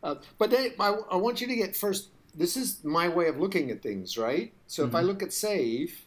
[0.03, 2.09] Uh, but then I, I want you to get first.
[2.35, 4.53] This is my way of looking at things, right?
[4.67, 5.07] So if I Mhm.
[5.07, 6.03] look at SAFe,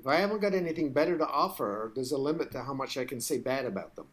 [0.00, 3.04] if I haven't got anything better to offer, there's a limit to how much I
[3.04, 4.06] can say bad about them.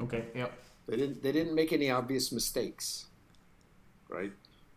[0.00, 0.24] Okay.
[0.34, 0.48] Yeah.
[0.86, 1.22] They didn't.
[1.22, 3.06] They didn't make any obvious mistakes,
[4.08, 4.32] right?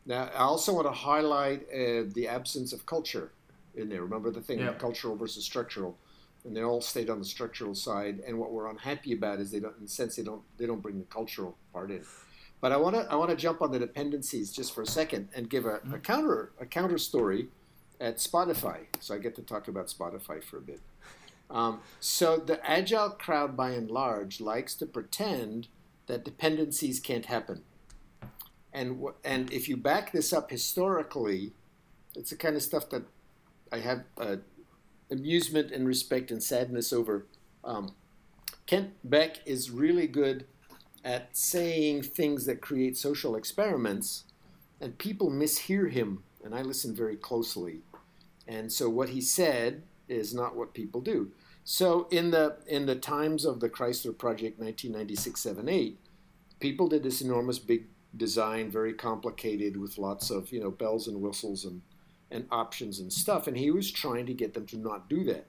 [0.05, 3.31] Now, I also want to highlight uh, the absence of culture
[3.75, 4.03] in there.
[4.03, 4.73] Remember the thing, Yeah.
[4.73, 5.97] cultural versus structural,
[6.43, 8.21] and they all stayed on the structural side.
[8.25, 10.81] And what we're unhappy about is they don't, in a sense, they don't, they don't
[10.81, 12.03] bring the cultural part in.
[12.59, 15.29] But I want to, I want to jump on the dependencies just for a second
[15.35, 17.49] and give a, a counter, a counter story
[17.99, 18.85] at Spotify.
[18.99, 20.79] So I get to talk about Spotify for a bit.
[21.49, 25.67] Um, so the agile crowd, by and large, likes to pretend
[26.07, 27.63] that dependencies can't happen.
[28.73, 31.51] And and if you back this up historically,
[32.15, 33.03] it's the kind of stuff that
[33.71, 34.37] I have uh,
[35.09, 37.25] amusement and respect and sadness over.
[37.63, 37.93] Um,
[38.65, 40.45] Kent Beck is really good
[41.03, 44.25] at saying things that create social experiments,
[44.79, 46.23] and people mishear him.
[46.43, 47.81] And I listen very closely,
[48.47, 51.31] and so what he said is not what people do.
[51.63, 55.99] So in the in the times of the Chrysler Project, 1996, 7, 8,
[56.59, 57.85] people did this enormous big
[58.17, 61.81] design, very complicated, with lots of you know bells and whistles and
[62.31, 63.47] and options and stuff.
[63.47, 65.47] And he was trying to get them to not do that.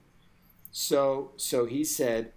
[0.71, 2.33] So so he said,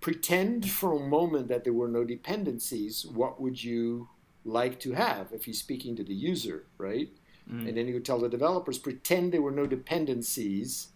[0.00, 3.06] pretend for a moment that there were no dependencies.
[3.06, 4.08] What would you
[4.44, 7.08] like to have if he's speaking to the user, right?
[7.50, 7.68] Mm.
[7.68, 10.88] And then he would tell the developers, pretend there were no dependencies,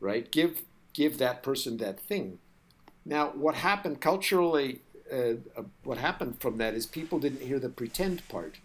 [0.00, 0.30] right?
[0.30, 0.62] Give
[0.92, 2.38] give that person that thing.
[3.04, 7.68] Now, what happened culturally, uh, uh, what happened from that is people didn't hear the
[7.68, 8.58] pretend part.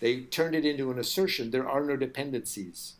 [0.00, 1.50] They turned it into an assertion.
[1.50, 2.94] There are no dependencies.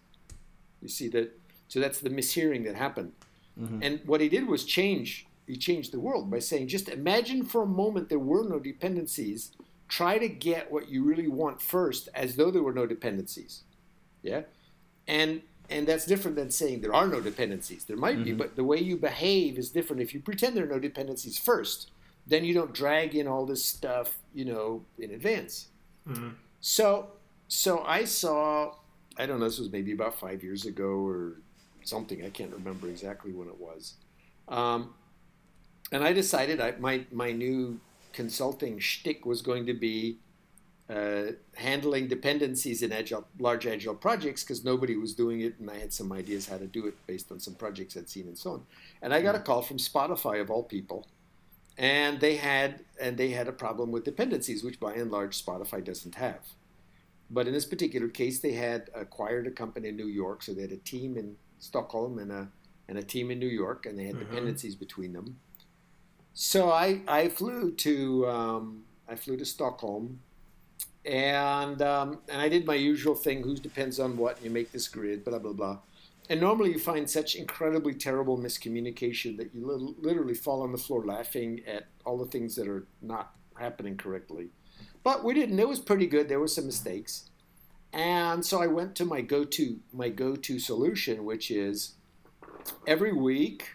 [0.83, 1.39] You see that?
[1.69, 3.13] So that's the mishearing that happened.
[3.59, 3.83] Mm-hmm.
[3.83, 5.27] And what he did was change.
[5.47, 9.53] He changed the world by saying, just imagine for a moment there were no dependencies.
[9.89, 13.63] Try to get what you really want first, as though there were no dependencies.
[14.23, 14.43] Yeah,
[15.07, 17.85] and and that's different than saying there are no dependencies.
[17.85, 18.25] There might mm-hmm.
[18.25, 20.03] be, but the way you behave is different.
[20.03, 21.91] If you pretend there are no dependencies first,
[22.27, 25.69] then you don't drag in all this stuff, you know, in advance.
[26.09, 26.31] Mm-hmm.
[26.61, 27.13] So,
[27.49, 28.75] so I saw,
[29.19, 31.39] I don't know, this was maybe about five years ago or
[31.85, 32.25] something.
[32.25, 33.95] I can't remember exactly when it was.
[34.49, 34.95] Um,
[35.91, 37.81] and I decided I, my my new
[38.13, 40.19] consulting shtick was going to be
[40.89, 45.79] uh, handling dependencies in agile, large agile projects because nobody was doing it, and I
[45.79, 48.53] had some ideas how to do it based on some projects I'd seen and so
[48.53, 48.67] on.
[49.01, 49.45] And I got a mm.
[49.45, 51.07] call from Spotify of all people,
[51.79, 55.85] and they had and they had a problem with dependencies, which by and large Spotify
[55.85, 56.41] doesn't have.
[57.33, 60.63] But in this particular case, they had acquired a company in New York, so they
[60.63, 62.49] had a team in Stockholm and a
[62.89, 64.29] and a team in New York, and they had mm-hmm.
[64.29, 65.39] dependencies between them.
[66.35, 70.21] So I I flew to um, I flew to Stockholm
[71.05, 73.43] and um, and I did my usual thing.
[73.43, 74.43] Who depends on what?
[74.43, 75.79] You make this grid, blah blah blah.
[76.31, 81.05] And normally you find such incredibly terrible miscommunication that you literally fall on the floor
[81.05, 84.51] laughing at all the things that are not happening correctly.
[85.03, 85.59] But we didn't.
[85.59, 86.29] It was pretty good.
[86.29, 87.31] There were some mistakes,
[87.93, 91.95] and so I went to my go-to my go-to solution, which is
[92.87, 93.71] every week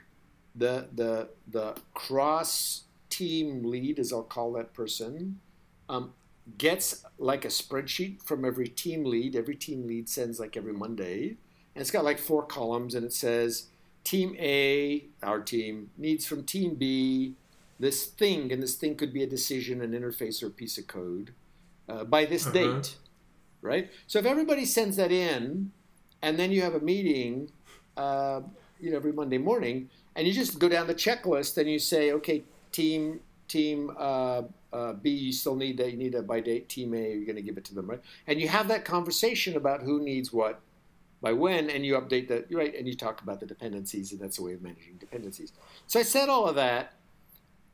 [0.55, 5.39] the the the cross team lead, as I'll call that person,
[5.89, 6.13] um,
[6.57, 9.35] gets like a spreadsheet from every team lead.
[9.35, 11.37] Every team lead sends like every Monday.
[11.75, 13.67] And it's got like four columns and it says
[14.03, 17.35] team A, our team, needs from team B
[17.79, 18.51] this thing.
[18.51, 21.33] And this thing could be a decision, an interface, or a piece of code
[21.89, 22.53] uh, by this uh-huh.
[22.53, 22.95] date.
[23.61, 23.89] Right?
[24.05, 25.71] So if everybody sends that in
[26.21, 27.51] and then you have a meeting,
[27.97, 28.41] uh,
[28.79, 32.11] you know, every Monday morning, and you just go down the checklist and you say,
[32.11, 35.91] okay, team team uh, uh, B, you still need that.
[35.91, 36.69] You need a by date.
[36.69, 38.01] Team A, you're going to give it to them, right?
[38.27, 40.59] And you have that conversation about who needs what
[41.21, 42.75] by when, and you update that, right?
[42.75, 45.51] And you talk about the dependencies, and that's a way of managing dependencies.
[45.87, 46.93] So I said all of that,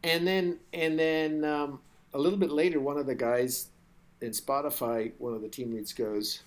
[0.03, 1.79] and then and then um,
[2.13, 3.67] a little bit later, one of the guys
[4.21, 6.41] in Spotify, one of the team leads, goes,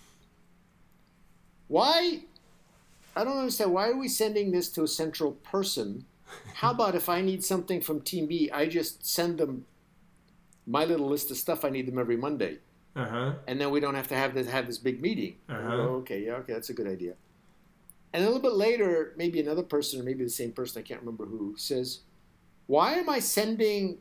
[1.68, 2.20] "Why?
[3.14, 3.72] I don't understand.
[3.72, 6.04] Why are we sending this to a central person?"
[6.54, 9.64] How about if I need something from Team B, I just send them
[10.66, 12.58] my little list of stuff I need them every Monday.
[12.96, 13.34] Uh-huh.
[13.46, 15.36] And then we don't have to have this have this big meeting.
[15.48, 15.72] Uh-huh.
[15.72, 17.14] Oh, okay, yeah, okay, that's a good idea.
[18.12, 21.00] And a little bit later, maybe another person, or maybe the same person, I can't
[21.00, 22.00] remember who, says,
[22.66, 23.98] "Why am I sending,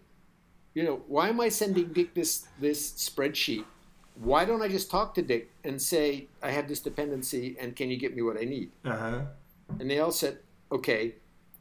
[0.73, 3.65] you know, why am I sending Dick this this spreadsheet?
[4.15, 7.89] Why don't I just talk to Dick and say I have this dependency, and can
[7.89, 9.21] you get me what I need?" Uh-huh.
[9.79, 10.39] And they all said,
[10.71, 11.15] "Okay."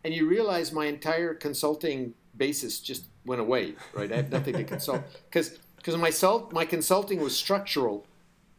[0.04, 4.12] And you realize my entire consulting basis just went away, right?
[4.12, 8.06] I have nothing to consult because because my salt my consulting was structural.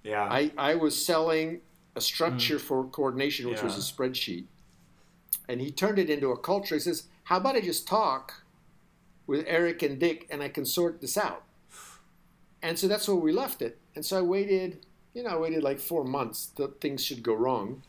[0.06, 0.24] Yeah.
[0.24, 1.62] I, I was selling
[1.96, 2.62] a structure mm.
[2.62, 3.66] for coordination, which yeah.
[3.66, 4.46] was a spreadsheet.
[5.50, 6.76] And he turned it into a culture.
[6.76, 8.44] He says, How about I just talk
[9.28, 11.44] with Eric and Dick and I can sort this out?
[12.62, 13.80] And so that's where we left it.
[13.96, 17.34] And so I waited, you know, I waited like four months that things should go
[17.34, 17.82] wrong.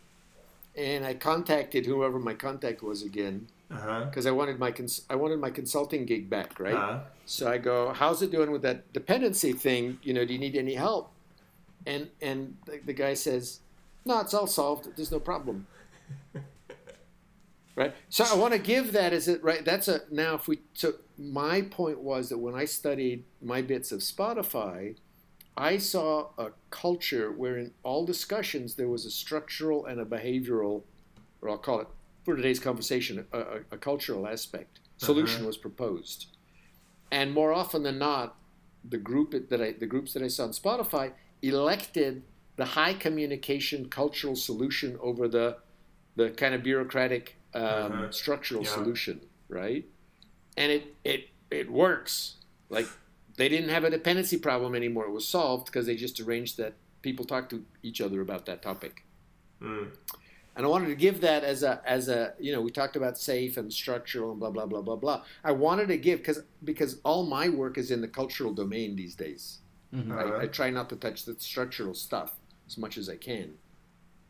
[0.75, 4.29] And I contacted whoever my contact was again because uh-huh.
[4.29, 6.75] I wanted my cons- I wanted my consulting gig back, right?
[6.75, 7.01] Uh-huh.
[7.25, 9.99] So I go, "How's it doing with that dependency thing?
[10.03, 11.11] You know, do you need any help?"
[11.85, 13.61] And and the, the guy says,
[14.05, 14.97] "No, it's all solved.
[14.97, 15.67] There's no problem."
[17.77, 17.95] right.
[18.09, 19.65] So I want to give that as it right.
[19.65, 23.93] That's a now if we so my point was that when I studied my bits
[23.93, 24.97] of Spotify,
[25.57, 30.83] I saw a culture where in all discussions there was a structural and a behavioral,
[31.41, 31.89] or I'll call it
[32.25, 35.47] for today's conversation, a, a, a cultural aspect solution uh-huh.
[35.47, 36.27] was proposed,
[37.11, 38.37] and more often than not,
[38.89, 41.13] the group that I, the groups that I saw on Spotify
[41.43, 42.23] elected
[42.57, 45.59] the high communication cultural solution over the
[46.17, 48.11] the kind of bureaucratic um, uh-huh.
[48.11, 48.71] structural yeah.
[48.71, 49.85] solution, right?
[50.57, 52.37] And it it it works.
[52.69, 52.89] Like
[53.37, 55.07] they didn't have a dependency problem anymore.
[55.07, 58.63] It was solved because they just arranged that people talk to each other about that
[58.63, 59.05] topic.
[59.63, 59.89] Mm
[60.57, 63.19] and I wanted to give that as a as a you know we talked about
[63.19, 65.23] safe and structural and blah blah blah blah blah.
[65.45, 69.15] I wanted to give because because all my work is in the cultural domain these
[69.15, 69.59] days.
[69.95, 70.13] Mm-hmm.
[70.13, 72.33] I, I, try not to touch the structural stuff
[72.67, 73.55] as much as I can,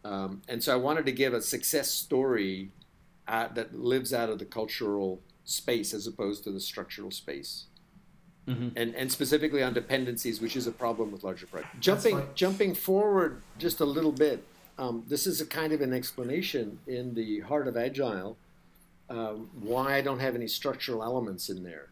[0.05, 2.71] um, and so I wanted to give a success story
[3.29, 7.67] uh, that lives out of the cultural space as opposed to the structural space.
[8.49, 8.69] Mm-hmm.
[8.77, 11.77] And, and specifically on dependencies, which is a problem with larger projects.
[11.81, 14.45] Jumping jumping forward just a little bit,
[14.79, 18.37] um, this is a kind of an explanation in the heart of Agile
[19.09, 21.91] um, why I don't have any structural elements in there.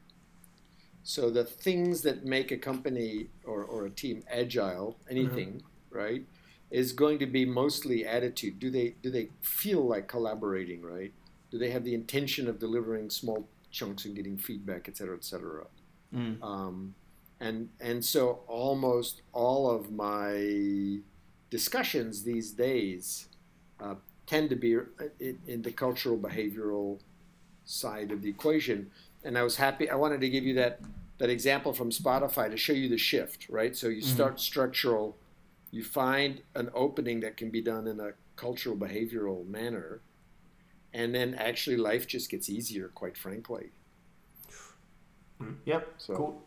[1.03, 5.97] So the things that make a company or, or a team agile, anything, mm-hmm.
[5.97, 6.23] right,
[6.71, 8.59] is going to be mostly attitude.
[8.59, 11.13] Do they do they feel like collaborating, right?
[11.55, 15.23] Do they have the intention of delivering small chunks and getting feedback, et cetera, et
[15.23, 15.67] cetera?
[16.13, 16.43] Mm.
[16.43, 16.97] Um,
[17.39, 20.99] and and so almost all of my
[21.51, 23.29] discussions these days
[23.79, 23.95] uh,
[24.27, 24.73] tend to be
[25.21, 26.99] in, in, the cultural behavioral
[27.65, 28.91] side of the equation.
[29.23, 29.89] And I was happy.
[29.89, 30.81] I wanted to give you that
[31.19, 33.77] that example from Spotify to show you the shift, right?
[33.77, 34.13] So you mm-hmm.
[34.13, 35.17] start structural,
[35.71, 40.01] you find an opening that can be done in a cultural behavioral manner,
[40.95, 43.73] and then actually life just gets easier, quite frankly.
[45.67, 45.95] Yep.
[45.99, 46.43] So, cool.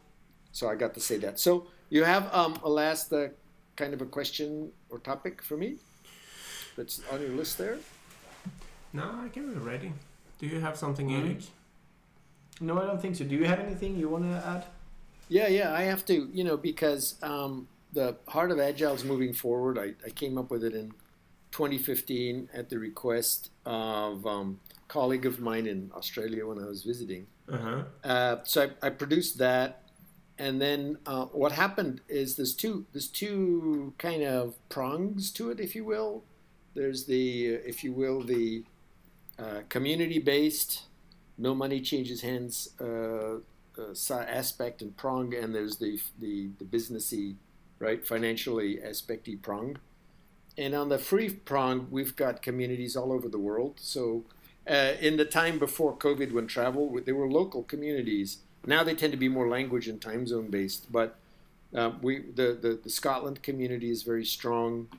[0.52, 1.40] So I got to say that.
[1.40, 3.28] So you have um, a last uh,
[3.76, 5.76] kind of a question or topic for me
[6.76, 7.78] that's on your list there?
[8.94, 9.94] No, I can be ready.
[10.40, 11.28] Do you have something, mm-hmm.
[11.28, 11.42] Eric?
[12.62, 13.24] No, I don't think so.
[13.24, 14.66] Do you have anything you want to add?
[15.30, 19.34] Yeah, yeah, I have to, you know, because um, the Heart of Agile is moving
[19.34, 19.78] forward.
[19.78, 20.94] I, I came up with it in
[21.58, 26.84] 2015 at the request of um, a colleague of mine in Australia when I was
[26.84, 27.26] visiting.
[27.52, 27.84] Uh-huh.
[28.04, 29.88] Uh, so I, I produced that
[30.40, 35.60] and then uh, what happened is there's two there's two kind of prongs to it,
[35.60, 36.24] if you will.
[36.76, 38.64] There's the uh, if you will the
[39.40, 40.84] uh, community based,
[41.38, 43.38] no money changes hands uh,
[43.80, 47.36] uh aspect and prong, and there's the the the businessy,
[47.80, 49.78] right, financially aspecty prong.
[50.58, 53.76] And on the free prong, we've got communities all over the world.
[53.80, 54.24] So
[54.68, 59.14] uh, in the time before COVID, when travel, there were local communities now they tend
[59.14, 61.16] to be more language and time zone based, but
[61.74, 64.90] uh, we the, the, the Scotland community is very strong.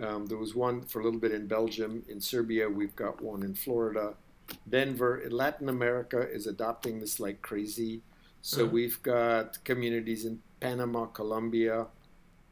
[0.00, 2.68] Um, there was one for a little bit in Belgium, in Serbia.
[2.68, 4.14] We've got one in Florida,
[4.68, 5.22] Denver.
[5.30, 8.02] Latin America is adopting this like crazy.
[8.40, 8.72] So uh-huh.
[8.72, 11.86] we've got communities in Panama, Colombia,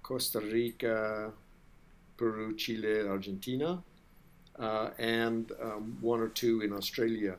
[0.02, 1.32] Costa Rica,
[2.20, 3.70] Peru, Chile, Argentina,
[4.58, 7.34] uh, and um, one or two in Australia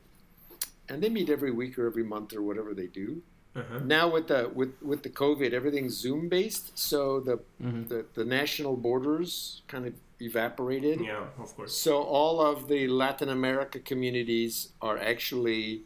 [0.92, 3.22] and they meet every week or every month or whatever they do.
[3.56, 3.80] Uh-huh.
[3.84, 7.88] Now with the with with the COVID, everything's Zoom based, so the, mm-hmm.
[7.88, 11.02] the the national borders kind of evaporated.
[11.02, 11.78] Yeah, of course.
[11.78, 15.82] So all of the Latin America communities are actually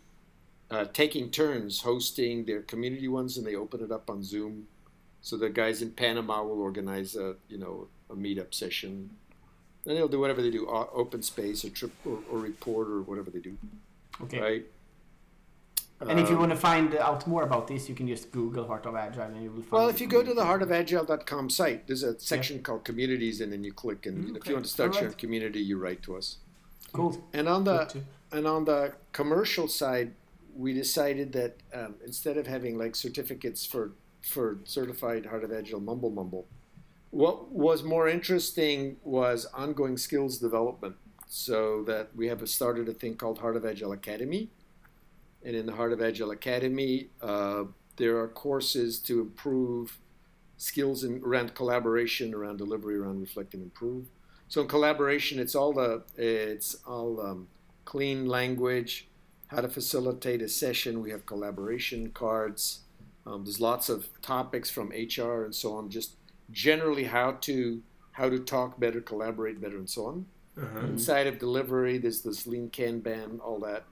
[0.70, 4.68] uh, taking turns hosting their community ones, and they open it up on Zoom.
[5.22, 9.12] So the guys in Panama will organize a you know a meetup session,
[9.86, 13.30] and they'll do whatever they do, open space or trip or, or report or whatever
[13.30, 13.58] they do.
[14.22, 14.40] Okay.
[14.40, 14.66] Right.
[16.02, 18.68] And if you um, want to find out more about this, you can just Google
[18.68, 21.88] Heart of Agile and you will find Well, if you go to the heartofagile.com site,
[21.88, 22.64] there's a section yeah.
[22.64, 24.40] called communities, and then you click, and okay.
[24.40, 25.04] if you want to start right.
[25.04, 26.38] your community, you write to us.
[26.92, 27.24] Cool.
[27.34, 30.12] And on the and on the commercial side,
[30.56, 33.92] we decided that um, instead of having like certificates for
[34.22, 36.46] for certified Heart of Agile mumble mumble,
[37.16, 40.96] what was more interesting was ongoing skills development.
[41.28, 44.52] So that we have started a thing called Heart of Agile Academy
[45.46, 47.66] and in the Heart of Agile Academy, uh,
[47.98, 50.00] there are courses to improve
[50.58, 54.08] skills in, around collaboration, around delivery, around reflect and improve.
[54.48, 57.48] So in collaboration, it's all the it's all um,
[57.86, 59.08] clean language,
[59.48, 61.02] how to facilitate a session.
[61.02, 62.80] We have collaboration cards.
[63.28, 65.90] Um, there's lots of topics from HR and so on.
[65.90, 66.16] Just
[66.52, 67.82] generally how to
[68.12, 70.26] how to talk better, collaborate better, and so on.
[70.58, 70.80] Uh-huh.
[70.88, 73.84] Inside of delivery, there's this lean Kanban, all that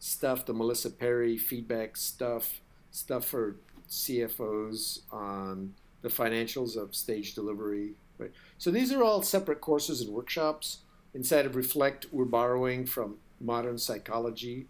[0.00, 3.56] stuff, the Melissa Perri feedback stuff, stuff for
[3.88, 7.92] CFOs on the financials of stage delivery.
[8.18, 8.32] Right.
[8.58, 10.78] So these are all separate courses and workshops.
[11.14, 14.66] Inside of Reflect, we're borrowing from modern psychology,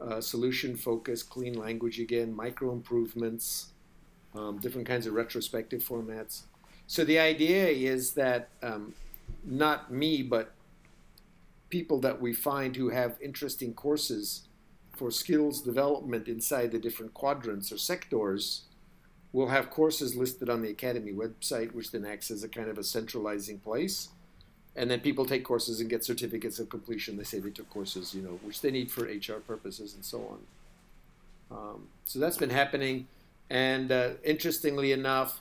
[0.00, 3.72] uh, solution focus, clean language again, micro improvements,
[4.34, 6.42] um, different kinds of retrospective formats.
[6.92, 8.92] So the idea is that um,
[9.46, 10.52] not me, but
[11.70, 14.42] people that we find who have interesting courses
[14.94, 18.64] for skills development inside the different quadrants or sectors,
[19.32, 22.76] we'll have courses listed on the Academy website, which then acts as a kind of
[22.76, 24.10] a centralizing place.
[24.76, 27.16] And then people take courses and get certificates of completion.
[27.16, 30.38] They say they took courses, you know, which they need for HR purposes and so
[31.50, 31.56] on.
[31.56, 33.06] Um, so that's been happening.
[33.48, 35.40] And uh, interestingly enough,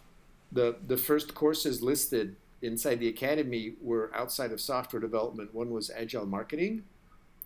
[0.51, 5.53] the, the first courses listed inside the academy were outside of software development.
[5.53, 6.83] One was agile marketing,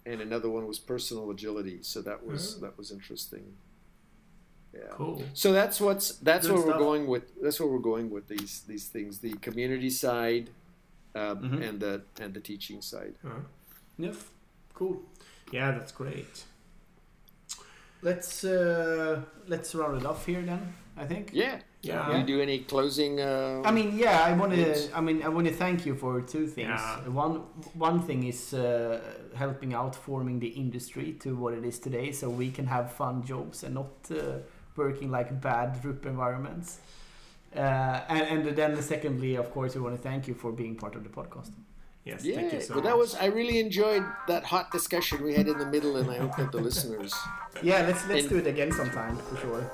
[0.06, 1.80] and another one was personal agility.
[1.82, 2.62] So that was Mhm.
[2.62, 3.56] that was interesting.
[4.74, 4.82] Yeah.
[4.92, 5.24] Cool.
[5.34, 6.76] So that's what's that's Good where stuff.
[6.76, 10.50] we're going with that's where we're going with these these things the community side
[11.16, 11.62] uh, Mhm.
[11.70, 13.16] and the and the teaching side.
[13.24, 13.40] Uh,
[13.98, 14.14] Yeah,
[14.74, 15.02] cool.
[15.54, 16.44] yeah, that's great.
[18.02, 20.74] Let's uh, let's round it off here then.
[20.98, 21.32] I think.
[21.34, 21.62] Yeah.
[21.86, 22.18] Yeah.
[22.18, 23.20] You do any closing?
[23.22, 24.98] Uh, I mean, yeah, I want to.
[24.98, 26.82] I mean, I want to thank you for two things.
[26.82, 27.08] Yeah.
[27.26, 27.34] One
[27.88, 29.00] one thing is uh,
[29.36, 33.24] helping out forming the industry to what it is today, so we can have fun
[33.24, 34.40] jobs and not uh,
[34.76, 36.80] working like bad group environments.
[37.56, 37.60] Uh,
[38.10, 41.04] and, and then secondly, of course, we want to thank you for being part of
[41.04, 41.52] the podcast.
[42.04, 42.90] Yes, yeah, thank you so but much.
[42.90, 46.18] that was I really enjoyed that hot discussion we had in the middle, and I
[46.18, 47.14] hope that the listeners.
[47.64, 49.72] Yeah, let's let's And- do it again sometime for sure.